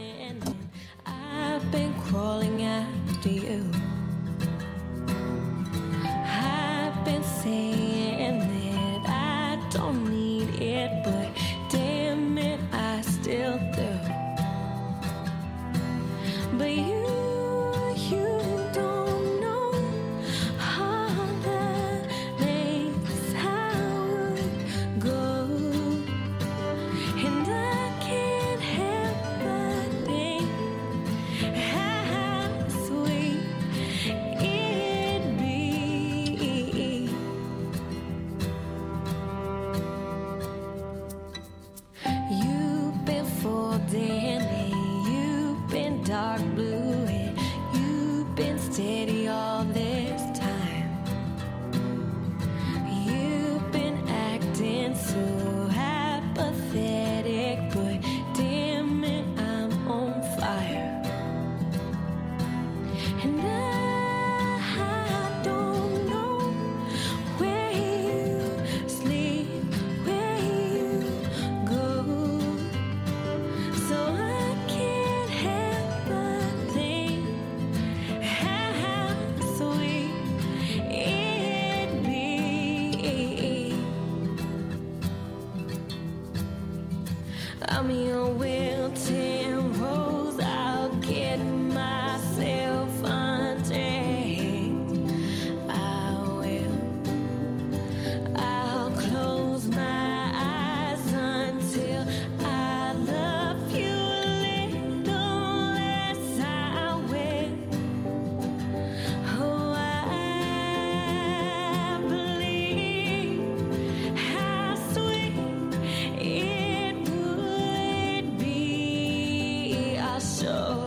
so 120.38 120.87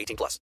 18 0.00 0.16
plus. 0.16 0.38